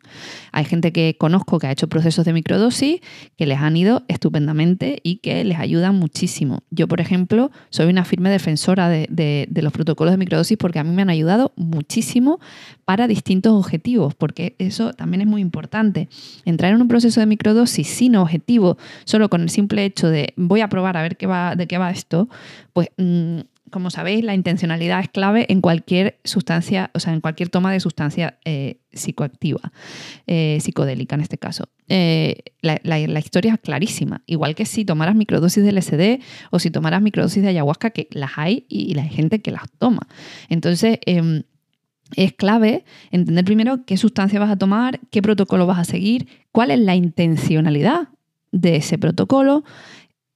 Hay 0.53 0.65
gente 0.65 0.93
que 0.93 1.17
conozco 1.19 1.59
que 1.59 1.67
ha 1.67 1.73
hecho 1.73 1.89
procesos 1.89 2.25
de 2.25 2.33
microdosis 2.33 3.01
que 3.37 3.47
les 3.47 3.59
han 3.59 3.77
ido 3.77 4.03
estupendamente 4.09 5.01
y 5.03 5.17
que 5.17 5.45
les 5.45 5.59
ayudan 5.59 5.95
muchísimo. 5.97 6.63
Yo, 6.71 6.89
por 6.89 7.01
ejemplo, 7.01 7.51
soy 7.71 7.87
una 7.87 8.05
firme 8.05 8.31
defensora 8.31 8.89
de, 8.89 9.49
los 9.61 9.73
protocolos 9.73 10.13
de 10.13 10.19
microdosis 10.19 10.57
porque 10.57 10.79
a 10.79 10.85
mí 10.85 10.95
me 10.95 11.03
han 11.03 11.11
ayudado 11.11 11.53
muchísimo 11.57 12.41
para 12.85 13.07
distintos 13.07 13.53
objetivos, 13.53 14.15
porque 14.15 14.57
eso 14.59 14.93
también 14.93 15.21
es 15.21 15.27
muy 15.27 15.41
importante 15.41 16.09
entrar 16.45 16.73
en 16.73 16.81
un 16.81 16.89
proceso 16.89 17.21
de 17.21 17.27
microdosis 17.27 17.87
sin 17.87 18.17
objetivo, 18.17 18.79
solo 19.05 19.29
con 19.29 19.43
el 19.43 19.51
simple 19.51 19.85
hecho 19.85 20.09
de 20.09 20.33
voy 20.37 20.61
a 20.61 20.69
probar 20.69 20.97
a 20.97 21.03
ver 21.03 21.17
qué 21.17 21.27
va, 21.27 21.55
de 21.55 21.67
qué 21.67 21.79
va 21.79 21.91
esto, 21.91 22.29
pues 22.73 22.89
mm, 22.97 23.41
como 23.71 23.91
sabéis, 23.91 24.25
la 24.25 24.35
intencionalidad 24.35 25.01
es 25.01 25.09
clave 25.09 25.47
en 25.49 25.61
cualquier 25.61 26.19
sustancia, 26.25 26.91
o 26.95 27.01
sea, 27.01 27.13
en 27.13 27.21
cualquier 27.21 27.49
toma 27.49 27.73
de 27.73 27.81
sustancia 27.81 28.39
eh, 28.45 28.81
psicoactiva, 28.93 29.73
eh, 30.27 30.59
psicodélica 30.61 31.15
en 31.15 31.23
este 31.23 31.39
caso. 31.39 31.69
Eh, 31.89 32.43
la, 32.61 33.19
historia 33.19 33.55
es 33.55 33.61
clarísima, 33.61 34.23
igual 34.27 34.55
que 34.55 34.67
si 34.67 34.85
tomaras 34.85 35.15
microdosis 35.15 35.65
de 35.65 35.73
LSD 35.73 36.23
o 36.51 36.59
si 36.59 36.71
tomaras 36.71 37.03
microdosis 37.03 37.43
de 37.43 37.49
ayahuasca, 37.49 37.91
que 37.91 38.09
las 38.11 38.33
hay 38.37 38.67
y, 38.69 38.95
la 38.95 39.03
hay 39.03 39.09
gente 39.09 39.41
que 39.41 39.51
las 39.51 39.71
toma. 39.79 40.07
Entonces, 40.49 40.99
em, 41.07 41.45
es 42.17 42.33
clave 42.33 42.85
entender 43.11 43.45
primero 43.45 43.85
qué 43.85 43.97
sustancia 43.97 44.41
vas 44.41 44.51
a 44.51 44.57
tomar, 44.57 45.01
qué 45.11 45.23
protocolo 45.23 45.67
vas 45.67 45.79
a 45.79 45.85
seguir, 45.85 46.29
cuál 46.53 46.71
es 46.71 46.81
la 46.81 46.97
intencionalidad 46.97 48.09
de 48.53 48.77
ese 48.77 48.99
protocolo 48.99 49.65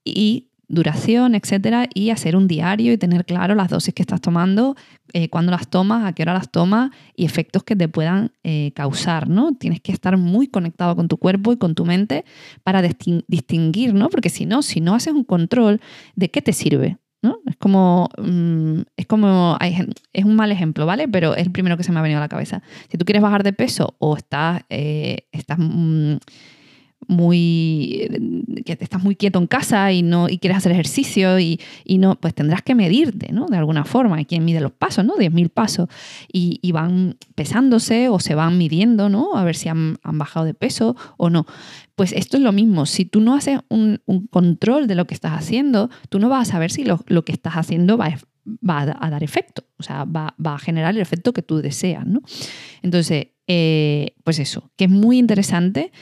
y 0.05 0.49
duración, 0.69 1.35
etcétera, 1.35 1.89
y 1.93 2.11
hacer 2.11 2.37
un 2.37 2.49
diario 2.49 2.93
y 2.93 2.99
tener 2.99 3.25
claro 3.25 3.55
las 3.55 3.69
dosis 3.69 3.95
que 3.95 4.03
estás 4.03 4.21
tomando, 4.21 4.77
eh, 5.13 5.29
cuándo 5.29 5.53
las 5.53 5.69
tomas, 5.69 6.05
a 6.05 6.13
qué 6.13 6.23
hora 6.23 6.35
las 6.35 6.51
tomas 6.51 6.91
y 7.15 7.25
efectos 7.25 7.65
que 7.65 7.77
te 7.77 7.89
puedan 7.89 8.33
eh, 8.43 8.73
causar, 8.75 9.29
¿no? 9.29 9.55
Tienes 9.55 9.81
que 9.81 9.93
estar 9.93 10.17
muy 10.17 10.49
conectado 10.49 10.97
con 10.97 11.09
tu 11.09 11.17
cuerpo 11.17 11.53
y 11.53 11.57
con 11.57 11.75
tu 11.75 11.85
mente 11.85 12.25
para 12.63 12.83
distinguir, 12.83 13.95
¿no? 13.95 14.09
Porque 14.09 14.29
si 14.29 14.47
no, 14.47 14.63
si 14.63 14.81
no 14.81 14.95
haces 14.95 15.13
un 15.13 15.25
control, 15.25 15.81
¿de 16.17 16.31
qué 16.31 16.43
te 16.43 16.53
sirve? 16.53 16.99
Es 17.47 17.57
como, 17.57 18.11
mm, 18.19 18.81
es 18.97 19.07
como, 19.07 19.57
es 20.13 20.25
un 20.25 20.37
mal 20.37 20.53
ejemplo, 20.53 20.87
¿vale? 20.87 21.09
Pero 21.09 21.35
es 21.35 21.47
el 21.47 21.53
primero 21.53 21.77
que 21.77 21.83
se 21.83 21.93
me 21.93 21.99
ha 21.99 22.03
venido 22.03 22.19
a 22.19 22.21
la 22.21 22.29
cabeza. 22.29 22.63
Si 22.91 22.99
tú 22.99 23.05
quieres 23.05 23.23
bajar 23.23 23.43
de 23.43 23.53
peso 23.53 23.95
o 23.99 24.17
estás, 24.17 24.63
eh, 24.69 25.27
estás 25.33 25.59
mm, 25.59 26.17
muy 27.09 28.09
que 28.65 28.77
estás 28.81 29.03
muy 29.03 29.17
quieto 29.17 29.39
en 29.39 29.47
casa 29.47 29.93
y 29.93 30.03
no 30.03 30.29
y 30.29 30.39
quieres 30.39 30.59
hacer 30.59 30.73
ejercicio 30.73 31.39
y, 31.39 31.61
no 31.99 32.17
pues 32.17 32.35
tendrás 32.35 32.63
que 32.63 32.75
medirte 32.75 33.33
no 33.33 33.47
de 33.47 33.57
alguna 33.57 33.85
forma 33.85 34.17
hay 34.17 34.25
quien 34.25 34.45
mide 34.45 34.61
los 34.61 34.73
pasos 34.73 35.05
no 35.05 35.17
10.000 35.17 35.49
pasos 35.51 35.89
y, 36.33 36.73
van 36.73 37.17
pesándose 37.35 38.09
o 38.09 38.19
se 38.19 38.35
van 38.35 38.59
midiendo 38.59 39.09
no 39.09 39.37
a 39.37 39.45
ver 39.45 39.57
si 39.57 39.69
han, 39.69 39.97
bajado 40.03 40.47
de 40.47 40.55
peso 40.55 40.97
o 41.17 41.31
no. 41.31 41.47
Pues 41.95 42.13
esto 42.13 42.37
es 42.37 42.43
lo 42.43 42.53
mismo 42.53 42.87
si 42.87 43.05
tú 43.05 43.21
no 43.21 43.35
haces 43.35 43.61
un, 43.69 44.01
control 44.31 44.87
de 44.87 44.95
lo 44.95 45.07
que 45.07 45.15
estás 45.15 45.33
haciendo 45.33 45.91
tú 46.09 46.19
no 46.19 46.29
vas 46.29 46.49
a 46.49 46.53
saber 46.53 46.71
si 46.71 46.85
lo, 46.85 47.25
que 47.25 47.33
estás 47.33 47.55
haciendo 47.55 47.97
va, 47.97 48.19
va 48.69 48.83
a 48.83 49.11
dar 49.11 49.23
efecto 49.23 49.65
o 49.79 49.83
sea 49.83 50.05
va, 50.05 50.35
a 50.45 50.59
generar 50.59 50.95
el 50.95 51.01
efecto 51.01 51.33
que 51.33 51.43
tú 51.43 51.59
deseas 51.59 52.07
no 52.07 52.21
entonces 52.83 53.29
eh, 53.47 54.15
pues 54.25 54.39
eso 54.39 54.71
que 54.77 54.85
es 54.85 54.91
muy 54.91 55.19
interesante 55.19 55.93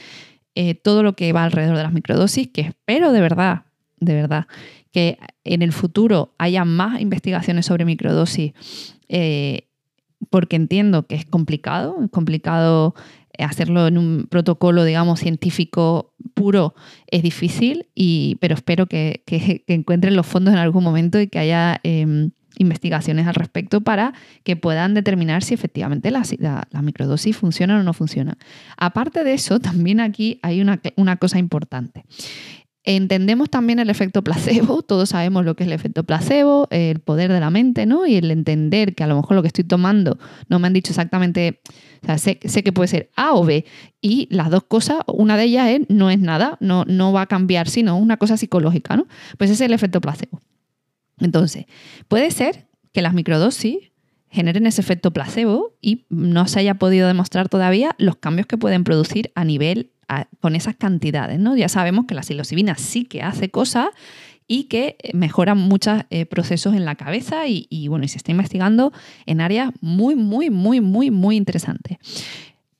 eh, 0.55 0.75
todo 0.75 1.03
lo 1.03 1.13
que 1.13 1.33
va 1.33 1.43
alrededor 1.43 1.77
de 1.77 1.83
las 1.83 1.93
microdosis, 1.93 2.47
que 2.47 2.61
espero 2.61 3.11
de 3.11 3.21
verdad, 3.21 3.63
de 3.99 4.13
verdad, 4.13 4.47
que 4.91 5.17
en 5.43 5.61
el 5.61 5.73
futuro 5.73 6.33
haya 6.37 6.65
más 6.65 7.01
investigaciones 7.01 7.65
sobre 7.65 7.85
microdosis, 7.85 8.53
eh, 9.09 9.67
porque 10.29 10.55
entiendo 10.55 11.07
que 11.07 11.15
es 11.15 11.25
complicado, 11.25 11.97
es 12.03 12.11
complicado 12.11 12.93
hacerlo 13.39 13.87
en 13.87 13.97
un 13.97 14.27
protocolo, 14.29 14.83
digamos, 14.83 15.19
científico 15.19 16.13
puro, 16.33 16.75
es 17.07 17.23
difícil, 17.23 17.87
y, 17.95 18.37
pero 18.39 18.53
espero 18.53 18.85
que, 18.85 19.23
encuentren 19.67 20.15
los 20.15 20.27
fondos 20.27 20.53
en 20.53 20.59
algún 20.59 20.83
momento 20.83 21.19
y 21.19 21.27
que 21.27 21.39
haya... 21.39 21.79
Em, 21.83 22.31
investigaciones 22.57 23.27
al 23.27 23.35
respecto 23.35 23.81
para 23.81 24.13
que 24.43 24.55
puedan 24.55 24.93
determinar 24.93 25.43
si 25.43 25.53
efectivamente 25.53 26.11
la, 26.11 26.23
microdosis 26.81 27.35
funciona 27.35 27.79
o 27.79 27.83
no 27.83 27.93
funciona. 27.93 28.37
Aparte 28.77 29.23
de 29.23 29.33
eso, 29.33 29.59
también 29.59 29.99
aquí 29.99 30.39
hay 30.41 30.61
una, 30.61 31.17
cosa 31.17 31.39
importante. 31.39 32.05
Entendemos 32.85 33.49
también 33.49 33.79
el 33.79 33.89
efecto 33.89 34.23
placebo, 34.23 34.81
todos 34.87 35.09
sabemos 35.09 35.45
lo 35.45 35.55
que 35.55 35.63
es 35.63 35.67
el 35.67 35.73
efecto 35.73 36.03
placebo, 36.03 36.67
el 36.69 36.99
poder 36.99 37.31
de 37.31 37.39
la 37.39 37.49
mente, 37.49 37.85
¿no? 37.85 38.05
Y 38.05 38.15
el 38.15 38.29
entender 38.29 38.93
que 38.93 39.05
a 39.05 39.07
lo 39.07 39.15
mejor 39.15 39.35
lo 39.37 39.41
que 39.41 39.47
estoy 39.47 39.63
tomando 39.63 40.19
no 40.49 40.59
me 40.59 40.67
han 40.67 40.73
dicho 40.73 40.91
exactamente, 40.91 41.61
sé, 42.17 42.35
que 42.37 42.73
puede 42.73 42.89
ser 42.89 43.09
A 43.15 43.35
o 43.35 43.45
B, 43.45 43.63
y 44.01 44.27
las 44.31 44.49
dos 44.49 44.63
cosas, 44.63 44.97
una 45.07 45.37
de 45.37 45.45
ellas 45.45 45.69
es, 45.69 45.81
no 45.87 46.09
es 46.09 46.19
nada, 46.19 46.57
no, 46.59 46.83
no 46.85 47.13
va 47.13 47.21
a 47.21 47.27
cambiar, 47.27 47.69
sino 47.69 47.97
una 47.97 48.17
cosa 48.17 48.35
psicológica, 48.35 48.97
¿no? 48.97 49.07
Pues 49.37 49.49
ese 49.49 49.63
es 49.63 49.69
el 49.69 49.73
efecto 49.73 50.01
placebo. 50.01 50.41
Entonces, 51.19 51.65
puede 52.07 52.31
ser 52.31 52.67
que 52.91 53.01
las 53.01 53.13
microdosis 53.13 53.91
generen 54.29 54.65
ese 54.65 54.81
efecto 54.81 55.11
placebo 55.11 55.75
y 55.79 56.05
no 56.09 56.47
se 56.47 56.59
haya 56.59 56.75
podido 56.75 57.07
demostrar 57.07 57.49
todavía 57.49 57.95
los 57.99 58.15
cambios 58.15 58.47
que 58.47 58.57
pueden 58.57 58.83
producir 58.83 59.31
a 59.35 59.45
nivel 59.45 59.91
con 60.39 60.55
esas 60.55 60.75
cantidades. 60.75 61.39
¿no? 61.39 61.55
Ya 61.55 61.69
sabemos 61.69 62.05
que 62.05 62.15
la 62.15 62.23
psilocibina 62.23 62.75
sí 62.75 63.05
que 63.05 63.21
hace 63.21 63.49
cosas 63.49 63.87
y 64.47 64.65
que 64.65 64.97
mejora 65.13 65.55
muchos 65.55 66.01
eh, 66.09 66.25
procesos 66.25 66.75
en 66.75 66.85
la 66.85 66.95
cabeza 66.95 67.47
y, 67.47 67.87
bueno, 67.87 68.05
y 68.05 68.07
se 68.07 68.17
está 68.17 68.31
investigando 68.31 68.91
en 69.25 69.41
áreas 69.41 69.71
muy, 69.81 70.15
muy, 70.15 70.49
muy, 70.49 70.81
muy, 70.81 71.11
muy 71.11 71.37
interesantes. 71.37 71.97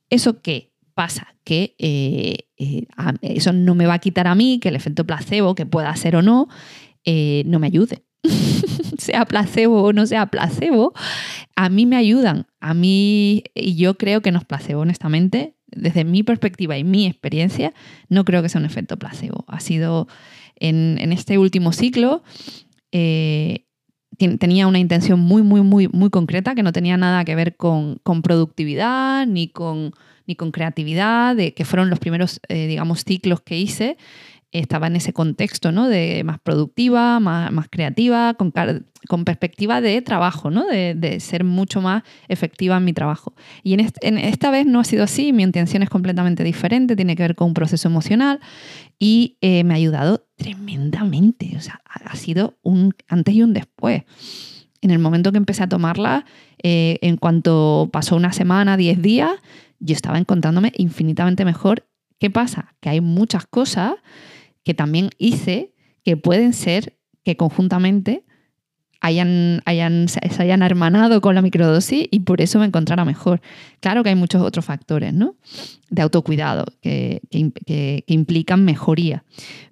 ¿Eso 0.09 0.41
qué 0.41 0.71
pasa? 0.93 1.35
Que 1.43 1.75
eh, 1.79 2.47
eh, 2.57 2.85
eso 3.21 3.53
no 3.53 3.75
me 3.75 3.85
va 3.85 3.95
a 3.95 3.99
quitar 3.99 4.27
a 4.27 4.35
mí 4.35 4.59
que 4.59 4.69
el 4.69 4.75
efecto 4.75 5.05
placebo, 5.05 5.55
que 5.55 5.65
pueda 5.65 5.95
ser 5.95 6.15
o 6.15 6.21
no, 6.21 6.47
no 7.05 7.59
me 7.59 7.67
ayude. 7.67 8.03
sea 8.97 9.25
placebo 9.25 9.83
o 9.83 9.93
no 9.93 10.05
sea 10.05 10.27
placebo, 10.27 10.93
a 11.55 11.69
mí 11.69 11.85
me 11.85 11.95
ayudan. 11.95 12.47
A 12.59 12.73
mí, 12.73 13.43
y 13.53 13.75
yo 13.75 13.97
creo 13.97 14.21
que 14.21 14.31
no 14.31 14.39
es 14.39 14.45
placebo, 14.45 14.81
honestamente, 14.81 15.55
desde 15.67 16.03
mi 16.03 16.23
perspectiva 16.23 16.77
y 16.77 16.83
mi 16.83 17.07
experiencia, 17.07 17.73
no 18.09 18.25
creo 18.25 18.41
que 18.41 18.49
sea 18.49 18.59
un 18.59 18.65
efecto 18.65 18.97
placebo. 18.97 19.45
Ha 19.47 19.59
sido 19.59 20.07
en, 20.55 21.11
este 21.11 21.37
último 21.37 21.73
ciclo, 21.73 22.23
eh, 22.91 23.65
tenía 24.17 24.67
una 24.67 24.79
intención 24.79 25.19
muy, 25.19 25.41
muy, 25.41 25.61
muy, 25.61 25.87
muy 25.87 26.09
concreta 26.09 26.55
que 26.55 26.63
no 26.63 26.71
tenía 26.71 26.97
nada 26.97 27.25
que 27.25 27.35
ver 27.35 27.57
con, 27.57 27.99
productividad 28.23 29.25
ni 29.25 29.47
con, 29.47 29.91
ni 30.27 30.35
con 30.35 30.51
creatividad, 30.51 31.35
de, 31.35 31.53
que 31.53 31.65
fueron 31.65 31.89
los 31.89 31.99
primeros, 31.99 32.39
eh, 32.47 32.67
digamos, 32.67 33.03
ciclos 33.03 33.41
que 33.41 33.57
hice 33.57 33.97
estaba 34.53 34.87
en 34.87 34.95
ese 34.95 35.13
contexto, 35.13 35.71
¿no? 35.71 35.87
De 35.89 36.23
más 36.23 36.39
productiva, 36.39 37.19
más, 37.19 37.51
más 37.51 37.67
creativa, 37.69 38.35
con, 38.35 38.53
con, 39.07 39.25
perspectiva 39.25 39.81
de 39.81 40.01
trabajo, 40.01 40.51
¿no? 40.51 40.65
De, 40.67 41.19
ser 41.19 41.43
mucho 41.43 41.81
más 41.81 42.03
efectiva 42.27 42.77
en 42.77 42.85
mi 42.85 42.93
trabajo. 42.93 43.33
Y 43.63 43.73
en, 43.73 44.17
esta 44.19 44.51
vez 44.51 44.65
no 44.65 44.79
ha 44.79 44.83
sido 44.83 45.03
así, 45.03 45.33
mi 45.33 45.43
intención 45.43 45.81
es 45.81 45.89
completamente 45.89 46.43
diferente, 46.43 46.95
tiene 46.95 47.15
que 47.15 47.23
ver 47.23 47.35
con 47.35 47.47
un 47.47 47.53
proceso 47.53 47.87
emocional 47.87 48.39
y 48.99 49.37
eh, 49.41 49.63
me 49.63 49.73
ha 49.73 49.77
ayudado 49.77 50.27
tremendamente. 50.35 51.53
O 51.57 51.61
sea, 51.61 51.81
ha 51.85 52.15
sido 52.15 52.57
un 52.61 52.93
antes 53.07 53.33
y 53.33 53.41
un 53.41 53.53
después. 53.53 54.03
En 54.81 54.91
el 54.91 54.99
momento 54.99 55.31
que 55.31 55.37
empecé 55.37 55.63
a 55.63 55.69
tomarla, 55.69 56.25
eh, 56.61 56.99
en 57.01 57.17
cuanto 57.17 57.89
pasó 57.91 58.15
una 58.15 58.33
semana, 58.33 58.77
diez 58.77 59.01
días, 59.01 59.31
yo 59.79 59.95
estaba 59.95 60.19
encontrándome 60.19 60.73
infinitamente 60.77 61.43
mejor. 61.43 61.87
¿Qué 62.19 62.29
pasa? 62.29 62.75
Que 62.79 62.89
hay 62.89 63.01
muchas 63.01 63.45
cosas 63.45 63.95
que 64.63 64.73
también 64.73 65.09
hice 65.17 65.73
que 66.03 66.17
pueden 66.17 66.53
ser 66.53 66.97
que 67.23 67.37
conjuntamente 67.37 68.23
hayan, 69.03 69.61
hayan, 69.65 70.07
se 70.07 70.41
hayan 70.41 70.61
hermanado 70.61 71.19
con 71.19 71.35
la 71.35 71.41
microdosis 71.41 72.07
y 72.09 72.21
por 72.21 72.39
eso 72.41 72.57
me 72.59 72.65
encontrara 72.65 73.03
mejor. 73.03 73.41
Claro 73.81 74.01
que 74.01 74.09
hay 74.09 74.15
muchos 74.15 74.41
otros 74.41 74.63
factores 74.63 75.13
¿no? 75.13 75.35
de 75.89 76.01
autocuidado 76.01 76.65
que, 76.81 77.21
que, 77.65 78.03
implican 78.07 78.63
mejoría, 78.63 79.25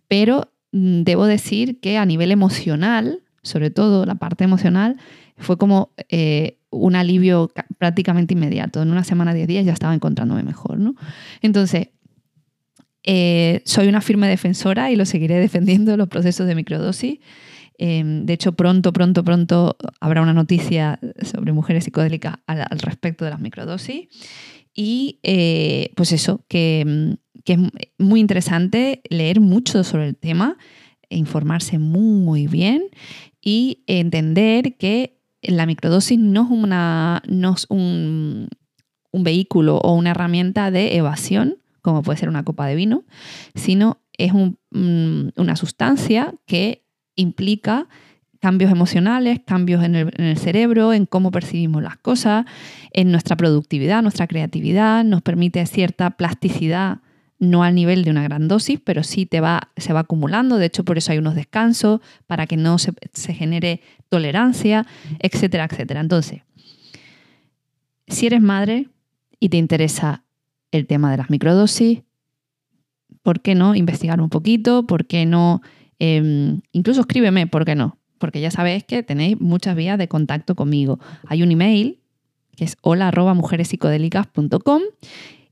pero 0.10 0.52
mm, 0.74 1.04
debo 1.04 1.26
decir 1.26 1.80
que 1.80 1.98
a 1.98 2.06
nivel 2.06 2.32
emocional, 2.32 3.22
sobre 3.42 3.72
todo 3.72 4.06
la 4.06 4.16
parte 4.16 4.44
emocional, 4.44 4.98
fue 5.38 5.58
como 5.58 5.92
eh, 6.10 6.58
un 6.70 6.96
alivio 6.96 7.52
prácticamente 7.78 8.34
inmediato. 8.34 8.82
En 8.82 8.92
una 8.92 9.06
semana, 9.06 9.34
diez 9.34 9.48
días 9.48 9.66
ya 9.66 9.74
estaba 9.74 9.94
encontrándome 9.94 10.44
mejor. 10.44 10.78
¿no? 10.78 10.96
Entonces, 11.42 11.88
eh, 13.04 13.62
soy 13.66 13.88
una 13.88 14.02
firme 14.02 14.28
defensora 14.28 14.92
y 14.92 14.96
lo 14.96 15.06
seguiré 15.06 15.40
defendiendo 15.40 15.98
los 15.98 16.08
procesos 16.08 16.48
de 16.48 16.56
microdosis. 16.56 17.20
Em, 17.78 18.26
de 18.26 18.34
hecho, 18.34 18.52
pronto, 18.54 18.94
pronto, 18.94 19.24
pronto 19.24 19.78
habrá 20.00 20.22
una 20.22 20.34
noticia 20.34 21.00
sobre 21.24 21.52
mujeres 21.52 21.84
psicodélicas 21.84 22.36
al, 22.46 22.80
respecto 22.80 23.26
de 23.26 23.32
las 23.32 23.40
microdosis. 23.40 24.08
Y 24.74 25.20
eh, 25.24 25.92
pues 25.96 26.12
eso, 26.12 26.46
que, 26.48 27.18
que, 27.44 27.54
es 27.54 27.60
muy 27.98 28.20
interesante 28.20 29.02
leer 29.10 29.40
mucho 29.40 29.84
sobre 29.84 30.08
el 30.08 30.16
tema, 30.16 30.58
e 31.12 31.18
informarse 31.18 31.78
muy 31.78 32.48
bien 32.48 32.84
y 33.42 33.84
entender 33.86 34.78
que 34.78 35.20
la 35.42 35.66
microdosis 35.66 36.18
no 36.18 36.46
es, 36.46 36.52
una, 36.52 37.22
no 37.28 37.54
es 37.54 37.66
un, 37.70 38.48
un 39.12 39.24
vehículo 39.24 39.78
o 39.78 39.94
una 39.94 40.12
herramienta 40.12 40.72
de 40.72 40.96
evasión, 40.96 41.58
como 41.82 42.04
puede 42.04 42.18
ser 42.18 42.30
una 42.30 42.44
copa 42.44 42.68
de 42.68 42.76
vino, 42.76 43.04
sino 43.56 44.02
es 44.14 44.34
mm, 44.34 45.30
una 45.36 45.56
sustancia 45.56 46.34
que 46.46 46.86
implica 47.16 47.88
cambios 48.40 48.72
emocionales, 48.72 49.40
cambios 49.46 49.84
en 49.84 49.96
el, 49.96 50.38
cerebro, 50.38 50.94
en 50.94 51.06
cómo 51.06 51.32
percibimos 51.32 51.84
las 51.84 51.98
cosas, 51.98 52.46
en 52.92 53.12
nuestra 53.12 53.36
productividad, 53.36 54.02
nuestra 54.02 54.28
creatividad, 54.28 55.04
nos 55.04 55.22
permite 55.22 55.64
cierta 55.68 56.10
plasticidad, 56.12 57.00
no 57.38 57.64
al 57.64 57.76
nivel 57.76 58.04
de 58.04 58.10
una 58.10 58.24
gran 58.24 58.48
dosis, 58.48 58.80
pero 58.84 59.04
sí 59.04 59.28
te 59.28 59.42
va, 59.42 59.72
se 59.78 59.94
va 59.94 60.02
acumulando, 60.02 60.58
de 60.58 60.66
hecho 60.66 60.84
por 60.84 60.98
eso 60.98 61.12
hay 61.12 61.20
unos 61.20 61.36
descansos, 61.36 62.02
para 62.26 62.48
que 62.48 62.58
no 62.58 62.80
se, 62.80 62.94
se 63.14 63.34
genere 63.36 63.82
tolerancia, 64.10 64.88
etcétera, 65.20 65.68
etcétera. 65.70 66.02
Entonces, 66.02 66.42
si 68.08 68.26
eres 68.26 68.42
madre 68.42 68.90
y 69.40 69.50
te 69.50 69.58
interesa 69.58 70.24
el 70.72 70.88
tema 70.88 71.12
de 71.12 71.18
las 71.18 71.30
microdosis. 71.30 72.02
¿Por 73.24 73.42
qué 73.42 73.56
no 73.56 73.76
investigar 73.76 74.22
un 74.22 74.30
poquito? 74.30 74.88
¿Por 74.88 75.06
qué 75.06 75.26
no? 75.26 75.62
Em, 76.00 76.62
incluso 76.72 77.02
escríbeme, 77.02 77.48
¿por 77.48 77.66
qué 77.66 77.76
no? 77.76 77.98
Porque 78.18 78.42
ya 78.42 78.52
sabéis 78.52 78.84
que 78.84 79.04
tenéis 79.04 79.40
muchas 79.40 79.76
vías 79.76 79.98
de 79.98 80.08
contacto 80.08 80.56
conmigo. 80.56 81.00
Hay 81.28 81.44
un 81.44 81.52
email 81.52 82.00
que 82.56 82.66
es 82.66 82.78
hola 82.82 83.12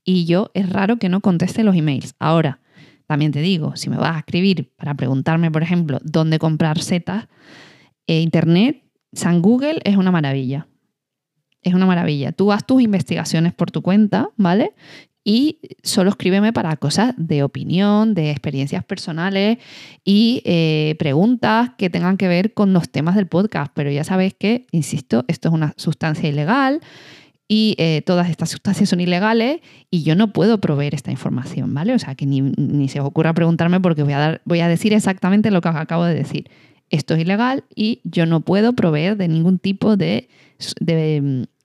y 0.03 0.25
yo 0.25 0.51
es 0.53 0.69
raro 0.69 0.97
que 0.97 1.09
no 1.09 1.21
conteste 1.21 1.63
los 1.63 1.75
emails. 1.75 2.15
Ahora, 2.19 2.59
también 3.05 3.31
te 3.31 3.41
digo, 3.41 3.75
si 3.75 3.89
me 3.89 3.97
vas 3.97 4.15
a 4.15 4.19
escribir 4.19 4.71
para 4.75 4.93
preguntarme, 4.93 5.51
por 5.51 5.63
ejemplo, 5.63 5.99
dónde 6.03 6.39
comprar 6.39 6.79
setas, 6.79 7.27
eh, 8.07 8.21
Internet, 8.21 8.83
San 9.13 9.41
Google 9.41 9.79
es 9.83 9.97
una 9.97 10.11
maravilla. 10.11 10.67
Es 11.61 11.73
una 11.73 11.85
maravilla. 11.85 12.31
Tú 12.31 12.51
haz 12.51 12.65
tus 12.65 12.81
investigaciones 12.81 13.53
por 13.53 13.71
tu 13.71 13.81
cuenta, 13.81 14.29
¿vale? 14.37 14.73
Y 15.29 15.59
solo 15.83 16.09
escríbeme 16.09 16.53
para 16.53 16.75
cosas 16.77 17.13
de 17.15 17.43
opinión, 17.43 18.15
de 18.15 18.31
experiencias 18.31 18.83
personales 18.83 19.59
y 20.03 20.41
eh, 20.43 20.95
preguntas 20.97 21.69
que 21.77 21.91
tengan 21.91 22.17
que 22.17 22.27
ver 22.27 22.55
con 22.55 22.73
los 22.73 22.89
temas 22.89 23.15
del 23.15 23.27
podcast. 23.27 23.71
Pero 23.75 23.91
ya 23.91 24.03
sabéis 24.03 24.33
que, 24.33 24.65
insisto, 24.71 25.25
esto 25.27 25.49
es 25.49 25.53
una 25.53 25.75
sustancia 25.77 26.27
ilegal 26.27 26.81
y 27.47 27.75
eh, 27.77 28.01
todas 28.07 28.27
estas 28.27 28.49
sustancias 28.49 28.89
son 28.89 29.01
ilegales 29.01 29.59
y 29.91 30.01
yo 30.01 30.15
no 30.15 30.33
puedo 30.33 30.59
proveer 30.59 30.95
esta 30.95 31.11
información, 31.11 31.75
¿vale? 31.75 31.93
O 31.93 31.99
sea, 31.99 32.15
que 32.15 32.25
ni, 32.25 32.87
se 32.87 32.99
os 32.99 33.05
ocurra 33.05 33.35
preguntarme 33.35 33.79
porque 33.79 34.01
voy 34.01 34.13
a, 34.13 34.41
voy 34.45 34.61
a 34.61 34.67
decir 34.67 34.93
exactamente 34.93 35.51
lo 35.51 35.61
que 35.61 35.69
acabo 35.69 36.05
de 36.05 36.15
decir. 36.15 36.49
Esto 36.89 37.13
es 37.13 37.21
ilegal 37.21 37.65
y 37.75 38.01
yo 38.03 38.25
no 38.25 38.39
puedo 38.39 38.73
proveer 38.73 39.15
de 39.15 39.27
ningún 39.27 39.59
tipo 39.59 39.95
de 39.95 40.27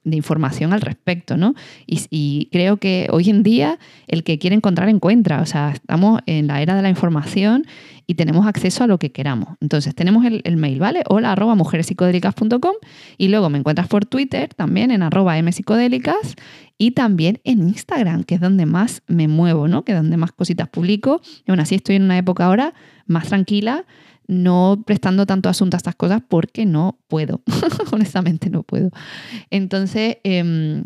información 0.05 0.73
al 0.73 0.81
respecto, 0.81 1.37
¿no? 1.37 1.55
Y, 1.87 2.49
creo 2.53 2.77
que 2.77 3.09
hoy 3.11 3.31
en 3.31 3.43
día 3.43 3.79
el 4.07 4.23
que 4.23 4.39
quiere 4.39 4.57
encontrar 4.57 4.89
encuentra, 4.89 5.41
o 5.41 5.47
sea, 5.47 5.73
estamos 5.73 6.21
en 6.27 6.47
la 6.47 6.63
era 6.63 6.75
de 6.75 6.83
la 6.83 6.91
información 6.91 7.67
y 8.07 8.15
tenemos 8.15 8.47
acceso 8.47 8.85
a 8.85 8.87
lo 8.87 8.99
que 8.99 9.13
queramos. 9.13 9.57
Entonces, 9.61 9.95
tenemos 9.95 10.25
el, 10.25 10.57
mail, 10.57 10.79
¿vale? 10.79 11.03
Hola 11.09 11.33
arroba 11.33 11.55
mujerespsicodélicas.com 11.55 12.75
y 13.17 13.29
luego 13.29 13.49
me 13.51 13.59
encuentras 13.59 13.89
por 13.89 14.05
Twitter 14.05 14.53
también 14.55 14.91
en 14.91 15.03
arroba 15.03 15.41
mpsicodélicas 15.41 16.37
y 16.77 16.91
también 16.91 17.41
en 17.45 17.61
Instagram, 17.69 18.25
que 18.25 18.35
es 18.35 18.41
donde 18.41 18.67
más 18.67 19.03
me 19.07 19.29
muevo, 19.29 19.69
¿no? 19.69 19.85
Que 19.85 19.93
es 19.93 19.99
donde 19.99 20.17
más 20.17 20.33
cositas 20.33 20.69
publico. 20.69 21.21
Y 21.47 21.51
aún 21.51 21.61
así 21.61 21.77
estoy 21.77 21.97
en 21.97 22.03
una 22.03 22.19
época 22.19 22.47
ahora 22.47 22.75
más 23.07 23.29
tranquila, 23.29 23.85
no 24.27 24.83
prestando 24.87 25.27
tanto 25.27 25.49
asunto 25.49 25.77
a 25.77 25.79
estas 25.79 25.95
cosas 25.97 26.23
porque 26.27 26.67
no 26.67 26.99
puedo, 27.09 27.43
honestamente 27.93 28.51
no 28.51 28.63
puedo. 28.63 28.91
Entonces, 29.51 30.19
em, 30.25 30.85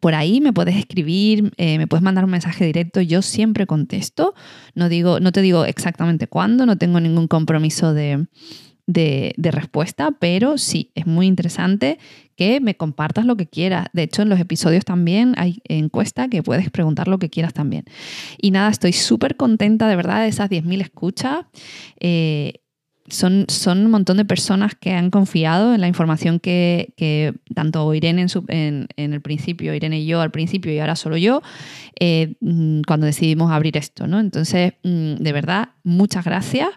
por 0.00 0.14
ahí 0.14 0.40
me 0.40 0.52
puedes 0.52 0.76
escribir, 0.76 1.52
eh, 1.56 1.78
me 1.78 1.86
puedes 1.86 2.02
mandar 2.02 2.24
un 2.24 2.30
mensaje 2.30 2.64
directo, 2.64 3.00
yo 3.00 3.22
siempre 3.22 3.66
contesto, 3.66 4.34
no, 4.74 4.88
digo, 4.88 5.20
no 5.20 5.32
te 5.32 5.42
digo 5.42 5.64
exactamente 5.64 6.26
cuándo, 6.26 6.66
no 6.66 6.76
tengo 6.76 7.00
ningún 7.00 7.28
compromiso 7.28 7.94
de, 7.94 8.26
de, 8.86 9.50
respuesta, 9.50 10.12
pero 10.18 10.58
sí, 10.58 10.90
es 10.94 11.06
muy 11.06 11.26
interesante 11.26 11.98
que 12.36 12.60
me 12.60 12.76
compartas 12.76 13.24
lo 13.24 13.36
que 13.36 13.46
quieras. 13.46 13.86
De 13.92 14.02
hecho, 14.02 14.22
en 14.22 14.28
los 14.28 14.40
episodios 14.40 14.84
también 14.84 15.34
hay 15.36 15.60
encuesta 15.64 16.28
que 16.28 16.42
puedes 16.42 16.70
preguntar 16.70 17.08
lo 17.08 17.18
que 17.18 17.30
quieras 17.30 17.52
también. 17.52 17.84
Y 18.40 18.50
nada, 18.50 18.70
estoy 18.70 18.92
súper 18.92 19.36
contenta 19.36 19.86
de 19.88 19.96
verdad 19.96 20.22
de 20.22 20.28
esas 20.28 20.50
10.000 20.50 20.80
escuchas. 20.80 21.46
Eh, 22.00 22.61
son, 23.08 23.46
son, 23.48 23.84
un 23.84 23.90
montón 23.90 24.16
de 24.16 24.24
personas 24.24 24.74
que 24.74 24.92
han 24.92 25.10
confiado 25.10 25.74
en 25.74 25.80
la 25.80 25.88
información 25.88 26.40
que, 26.40 27.34
tanto 27.54 27.92
Irene 27.94 28.26
en, 28.48 28.88
el 28.96 29.20
principio, 29.20 29.74
Irene 29.74 30.00
y 30.00 30.06
yo 30.06 30.20
al 30.20 30.30
principio 30.30 30.72
y 30.72 30.78
ahora 30.78 30.96
solo 30.96 31.16
yo, 31.16 31.42
eh, 31.98 32.34
mm, 32.40 32.82
cuando 32.86 33.06
decidimos 33.06 33.50
abrir 33.50 33.76
esto. 33.76 34.06
¿no? 34.06 34.20
Entonces, 34.20 34.74
mm, 34.82 35.14
de 35.16 35.32
verdad, 35.32 35.70
muchas 35.82 36.24
gracias 36.24 36.68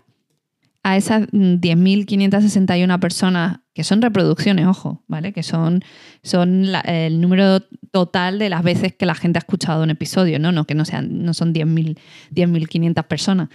a 0.84 0.98
esas 0.98 1.28
10.561 1.32 2.98
mm, 2.98 3.00
personas 3.00 3.60
que 3.74 3.84
son 3.84 4.02
reproducciones, 4.02 4.68
ojo, 4.68 5.04
¿vale? 5.08 5.34
Que 5.34 5.44
son, 5.44 5.84
son 6.24 6.66
el 6.86 7.20
número 7.20 7.62
total 7.96 8.40
de 8.40 8.50
las 8.50 8.62
veces 8.62 8.94
que 8.94 9.06
la 9.06 9.16
gente 9.16 9.38
ha 9.38 9.40
escuchado 9.40 9.82
un 9.82 9.90
episodio, 9.90 10.38
no, 10.38 10.52
no 10.52 10.66
que 10.66 10.76
no 10.76 10.84
sean, 10.84 11.24
no 11.24 11.34
son 11.34 11.54
10.500 11.54 11.96
10, 12.30 13.06
personas. 13.08 13.48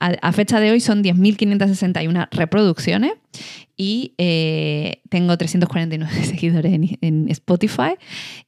A, 0.00 0.32
fecha 0.32 0.58
de 0.58 0.72
hoy 0.72 0.80
son 0.80 1.04
10.561 1.04 2.26
reproducciones 2.32 3.12
y 3.76 4.14
eh, 4.18 5.00
tengo 5.10 5.38
349 5.38 6.24
seguidores 6.24 6.72
en, 6.72 7.28
Spotify 7.28 7.94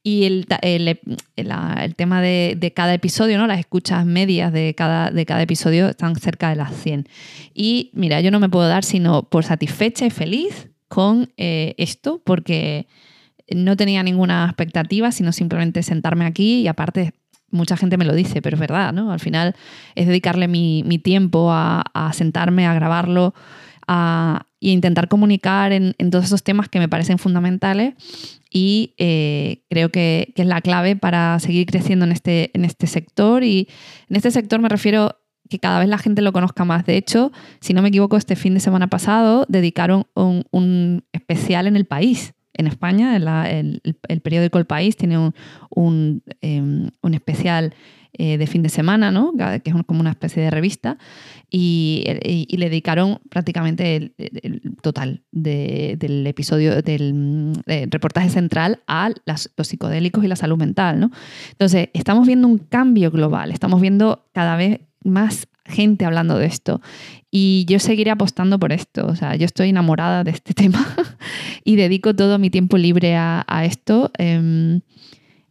y 0.03 0.25
el, 0.25 0.47
el, 0.63 1.95
tema 1.95 2.21
de, 2.21 2.73
cada 2.75 2.93
episodio, 2.93 3.37
¿no? 3.37 3.47
las 3.47 3.59
escuchas 3.59 4.05
medias 4.05 4.51
de 4.51 4.73
cada, 4.75 5.11
de 5.11 5.25
cada 5.25 5.43
episodio 5.43 5.87
están 5.87 6.17
cerca 6.17 6.49
de 6.49 6.57
las 6.57 6.75
100. 6.75 7.07
Y 7.53 7.91
mira, 7.93 8.19
yo 8.19 8.31
no 8.31 8.41
me 8.41 8.49
puedo 8.49 8.67
dar 8.67 8.83
sino 8.83 9.23
por 9.23 9.45
satisfecha 9.45 10.05
y 10.05 10.09
feliz 10.09 10.67
con 10.89 11.31
eh, 11.37 11.73
esto 11.77 12.21
porque 12.25 12.87
no 13.49 13.77
tenía 13.77 14.03
ninguna 14.03 14.45
expectativa, 14.45 15.11
sino 15.11 15.31
simplemente 15.31 15.83
sentarme 15.83 16.25
aquí 16.25 16.61
y 16.61 16.67
aparte 16.67 17.13
mucha 17.49 17.77
gente 17.77 17.97
me 17.97 18.05
lo 18.05 18.13
dice, 18.13 18.41
pero 18.41 18.55
es 18.55 18.59
verdad, 18.59 18.93
¿no? 18.93 19.11
Al 19.11 19.19
final 19.19 19.55
es 19.95 20.07
dedicarle 20.07 20.47
mi, 20.47 20.83
tiempo 21.03 21.49
a, 21.51 21.83
sentarme, 22.13 22.67
a 22.67 22.73
grabarlo 22.73 23.33
a, 23.87 24.45
e 24.59 24.69
intentar 24.69 25.07
comunicar 25.07 25.71
en, 25.71 25.93
todos 26.11 26.25
esos 26.25 26.43
temas 26.43 26.67
que 26.67 26.79
me 26.79 26.89
parecen 26.89 27.19
fundamentales 27.19 27.93
y 28.51 28.93
eh, 28.97 29.63
creo 29.69 29.89
que, 29.89 30.33
que, 30.35 30.41
es 30.41 30.47
la 30.47 30.61
clave 30.61 30.95
para 30.95 31.39
seguir 31.39 31.67
creciendo 31.67 32.05
en 32.05 32.11
este, 32.11 32.51
en 32.53 32.65
este 32.65 32.87
sector 32.87 33.43
y 33.43 33.69
en 34.09 34.15
este 34.17 34.31
sector 34.31 34.59
me 34.59 34.69
refiero 34.69 35.15
que 35.47 35.59
cada 35.59 35.79
vez 35.79 35.89
la 35.89 35.97
gente 35.97 36.21
lo 36.21 36.33
conozca 36.33 36.65
más. 36.65 36.85
De 36.85 36.97
hecho, 36.97 37.31
si 37.59 37.73
no 37.73 37.81
me 37.81 37.89
equivoco, 37.89 38.17
este 38.17 38.35
fin 38.35 38.53
de 38.53 38.59
semana 38.59 38.87
pasado 38.87 39.45
dedicaron 39.47 40.05
un, 40.13 41.03
especial 41.11 41.67
en 41.67 41.75
el 41.75 41.85
país. 41.85 42.33
En 42.57 42.67
España, 42.67 43.15
el, 43.15 43.81
periódico 44.21 44.57
El 44.57 44.65
País 44.65 44.97
tiene 44.97 45.31
un, 45.69 46.23
em, 46.41 46.89
especial 47.13 47.73
eh, 48.13 48.37
de 48.37 48.47
fin 48.47 48.63
de 48.63 48.69
semana, 48.69 49.11
¿no? 49.11 49.31
que 49.63 49.69
es 49.69 49.75
como 49.85 49.99
una 49.99 50.09
especie 50.09 50.41
de 50.41 50.49
revista, 50.49 50.97
y, 51.51 52.03
le 52.49 52.69
dedicaron 52.69 53.19
prácticamente 53.29 53.95
el, 53.95 54.61
total 54.81 55.23
del 55.31 56.25
episodio 56.25 56.81
del 56.81 57.53
reportaje 57.91 58.29
central 58.29 58.79
a 58.87 59.11
los 59.25 59.67
psicodélicos 59.67 60.23
y 60.23 60.27
la 60.27 60.35
salud 60.35 60.57
mental. 60.57 60.99
¿no? 60.99 61.11
Entonces, 61.51 61.89
estamos 61.93 62.25
viendo 62.25 62.47
un 62.47 62.57
cambio 62.57 63.11
global, 63.11 63.51
estamos 63.51 63.79
viendo 63.81 64.25
cada 64.33 64.55
vez 64.55 64.79
más 65.03 65.47
gente 65.67 66.05
hablando 66.05 66.37
de 66.37 66.45
esto. 66.45 66.81
Y 67.29 67.65
yo 67.67 67.79
seguiré 67.79 68.11
apostando 68.11 68.57
por 68.57 68.71
esto. 68.71 69.05
O 69.05 69.15
sea, 69.15 69.35
yo 69.35 69.45
estoy 69.45 69.69
enamorada 69.69 70.23
de 70.23 70.31
este 70.31 70.53
tema 70.55 70.85
y 71.63 71.75
dedico 71.75 72.15
todo 72.15 72.39
mi 72.39 72.49
tiempo 72.49 72.77
libre 72.77 73.15
a, 73.15 73.43
esto, 73.65 74.11
em, 74.17 74.81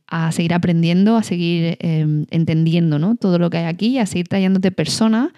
a 0.07 0.33
seguir 0.33 0.55
aprendiendo, 0.55 1.17
a 1.17 1.23
seguir 1.23 1.77
em, 1.81 2.27
entendiendo 2.31 2.99
¿no? 2.99 3.17
todo 3.17 3.39
lo 3.39 3.51
que 3.51 3.59
hay 3.59 3.65
aquí, 3.67 3.99
a 3.99 4.07
seguir 4.07 4.29
trayéndote 4.29 4.73
personas, 4.73 5.31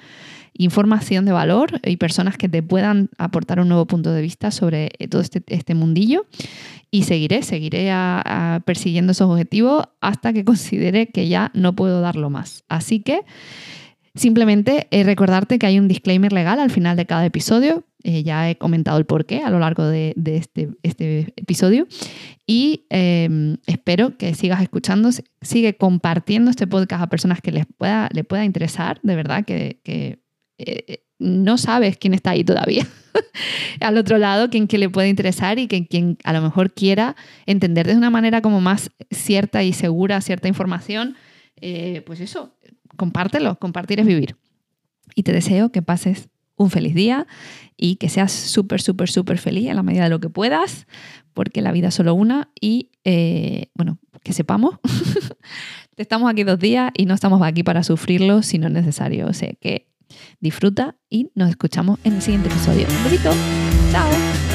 información 0.55 1.25
de 1.25 1.33
valor 1.33 1.81
y 1.85 1.97
personas 1.97 2.37
que 2.37 2.49
te 2.49 2.63
puedan 2.63 3.11
aportar 3.19 3.61
un 3.61 3.69
nuevo 3.69 3.87
punto 3.87 4.13
de 4.13 4.23
vista 4.23 4.51
sobre 4.51 4.91
eh, 4.99 5.09
todo 5.09 5.21
este, 5.21 5.43
este 5.49 5.75
mundillo. 5.75 6.27
Y 6.91 7.03
seguiré, 7.03 7.43
seguiré 7.43 7.93
persiguiendo 8.65 9.13
esos 9.13 9.29
objetivos 9.29 9.85
hasta 10.01 10.33
que 10.33 10.45
considere 10.47 11.09
que 11.09 11.29
ya 11.29 11.51
no 11.53 11.75
puedo 11.75 12.01
darlo 12.01 12.31
más. 12.31 12.65
Así 12.69 13.01
que... 13.01 13.21
Simplemente 14.19 14.89
eh, 14.91 15.05
recordarte 15.05 15.61
que 15.61 15.67
hay 15.67 15.79
un 15.79 15.87
disclaimer 15.87 16.33
legal 16.33 16.59
al 16.59 16.73
final 16.73 16.97
de 16.97 17.07
cada 17.07 17.25
episodio. 17.25 17.85
Eh, 18.03 18.25
ya 18.25 18.51
he 18.51 18.59
comentado 18.59 18.99
el 18.99 19.07
porqué 19.07 19.45
a 19.45 19.51
lo 19.51 19.61
largo 19.61 19.87
de, 19.87 20.13
este, 20.25 20.71
este, 20.83 21.33
episodio. 21.37 21.87
Y 22.45 22.85
em, 22.91 23.59
espero 23.69 24.17
que 24.17 24.35
sigas 24.35 24.61
escuchando, 24.61 25.11
sigue 25.41 25.77
compartiendo 25.77 26.51
este 26.51 26.67
podcast 26.67 27.05
a 27.05 27.09
personas 27.09 27.41
que 27.41 27.53
les 27.53 27.65
pueda, 27.67 28.09
le 28.13 28.25
pueda 28.25 28.45
interesar, 28.45 28.99
de 29.05 29.15
verdad, 29.15 29.45
que, 29.45 29.81
eh, 29.87 31.05
no 31.21 31.57
sabes 31.57 31.97
quién 31.97 32.13
está 32.13 32.31
ahí 32.31 32.43
todavía. 32.43 32.89
al 33.81 33.99
otro 33.99 34.19
lado, 34.19 34.51
quien 34.51 34.67
que 34.67 34.79
le 34.79 34.91
puede 34.91 35.09
interesar 35.09 35.61
y 35.61 35.69
que 35.69 35.87
quien 35.87 36.19
a 36.25 36.33
lo 36.33 36.43
mejor 36.43 36.75
quiera 36.75 37.15
entender 37.47 37.87
de 37.87 37.95
una 37.95 38.11
manera 38.11 38.43
como 38.43 38.61
más 38.61 38.91
cierta 39.13 39.63
y 39.63 39.73
segura 39.73 40.21
cierta 40.21 40.49
información, 40.49 41.15
pues 42.05 42.21
eso, 42.21 42.53
compártelo, 42.99 43.59
compartir 43.59 44.01
es 44.01 44.07
vivir. 44.07 44.37
Y 45.15 45.23
te 45.23 45.33
deseo 45.33 45.73
que 45.73 45.81
pases 45.81 46.29
un 46.57 46.71
feliz 46.71 46.95
día 46.95 47.27
y 47.77 47.97
que 47.97 48.11
seas 48.11 48.33
súper, 48.33 48.83
súper, 48.83 49.09
súper 49.09 49.39
feliz 49.39 49.69
en 49.69 49.77
la 49.77 49.83
medida 49.83 50.05
de 50.05 50.11
lo 50.11 50.21
que 50.21 50.29
puedas, 50.29 50.87
porque 51.33 51.63
la 51.63 51.73
vida 51.73 51.89
es 51.89 51.95
solo 51.95 52.13
una 52.15 52.51
y, 52.61 52.91
eh, 53.05 53.71
bueno, 53.75 53.99
que 54.23 54.33
sepamos, 54.35 54.75
estamos 55.97 56.31
aquí 56.31 56.43
dos 56.43 56.59
días 56.59 56.91
y 56.97 57.07
no 57.07 57.15
estamos 57.15 57.41
aquí 57.43 57.63
para 57.63 57.83
sufrirlo 57.83 58.43
si 58.43 58.59
no 58.59 58.67
es 58.67 58.73
necesario. 58.73 59.29
O 59.29 59.33
sea 59.33 59.53
que 59.55 59.89
disfruta 60.41 60.97
y 61.09 61.31
nos 61.35 61.49
escuchamos 61.49 61.99
en 62.05 62.15
el 62.15 62.23
siguiente 62.23 62.49
episodio. 62.49 62.87
Un 62.89 63.05
besito. 63.05 63.31
Chao. 63.93 64.48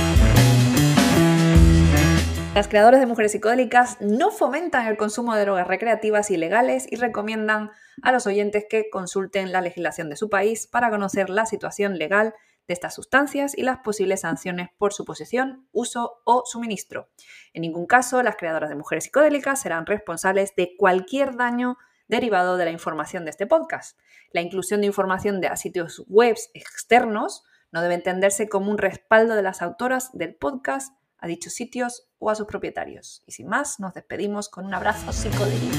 Las 2.53 2.67
creadoras 2.67 2.99
de 2.99 3.07
mujeres 3.07 3.31
psicodélicas 3.31 3.97
no 3.99 4.29
fomentan 4.29 4.85
el 4.85 4.95
consumo 4.95 5.33
de 5.33 5.41
drogas 5.41 5.67
recreativas 5.67 6.29
ilegales 6.29 6.85
y 6.87 6.97
recomiendan 6.97 7.71
a 8.03 8.11
los 8.11 8.27
oyentes 8.27 8.65
que 8.69 8.91
consulten 8.91 9.51
la 9.51 9.59
legislación 9.59 10.07
de 10.07 10.15
su 10.15 10.29
país 10.29 10.67
para 10.67 10.91
conocer 10.91 11.31
la 11.31 11.47
situación 11.47 11.97
legal 11.97 12.35
de 12.67 12.75
estas 12.75 12.93
sustancias 12.93 13.57
y 13.57 13.63
las 13.63 13.79
posibles 13.79 14.21
sanciones 14.21 14.69
por 14.77 14.93
su 14.93 15.03
posesión, 15.03 15.67
uso 15.71 16.21
o 16.25 16.43
suministro. 16.45 17.09
En 17.53 17.63
ningún 17.63 17.87
caso, 17.87 18.21
las 18.21 18.35
creadoras 18.35 18.69
de 18.69 18.75
mujeres 18.75 19.05
psicodélicas 19.05 19.59
serán 19.59 19.87
responsables 19.87 20.55
de 20.55 20.75
cualquier 20.77 21.35
daño 21.35 21.77
derivado 22.07 22.57
de 22.57 22.65
la 22.65 22.71
información 22.71 23.25
de 23.25 23.31
este 23.31 23.47
podcast. 23.47 23.97
La 24.31 24.41
inclusión 24.41 24.81
de 24.81 24.87
información 24.87 25.41
de 25.41 25.57
sitios 25.57 26.03
web 26.07 26.37
externos 26.53 27.45
no 27.71 27.81
debe 27.81 27.95
entenderse 27.95 28.47
como 28.47 28.69
un 28.69 28.77
respaldo 28.77 29.33
de 29.33 29.41
las 29.41 29.63
autoras 29.63 30.11
del 30.13 30.35
podcast 30.35 30.93
a 31.23 31.27
dichos 31.27 31.53
sitios 31.53 32.03
o 32.19 32.29
a 32.29 32.35
sus 32.35 32.45
propietarios. 32.45 33.23
Y 33.25 33.31
sin 33.31 33.47
más, 33.47 33.79
nos 33.79 33.93
despedimos 33.93 34.49
con 34.49 34.65
un 34.65 34.73
abrazo 34.73 35.13
psicodélico. 35.13 35.73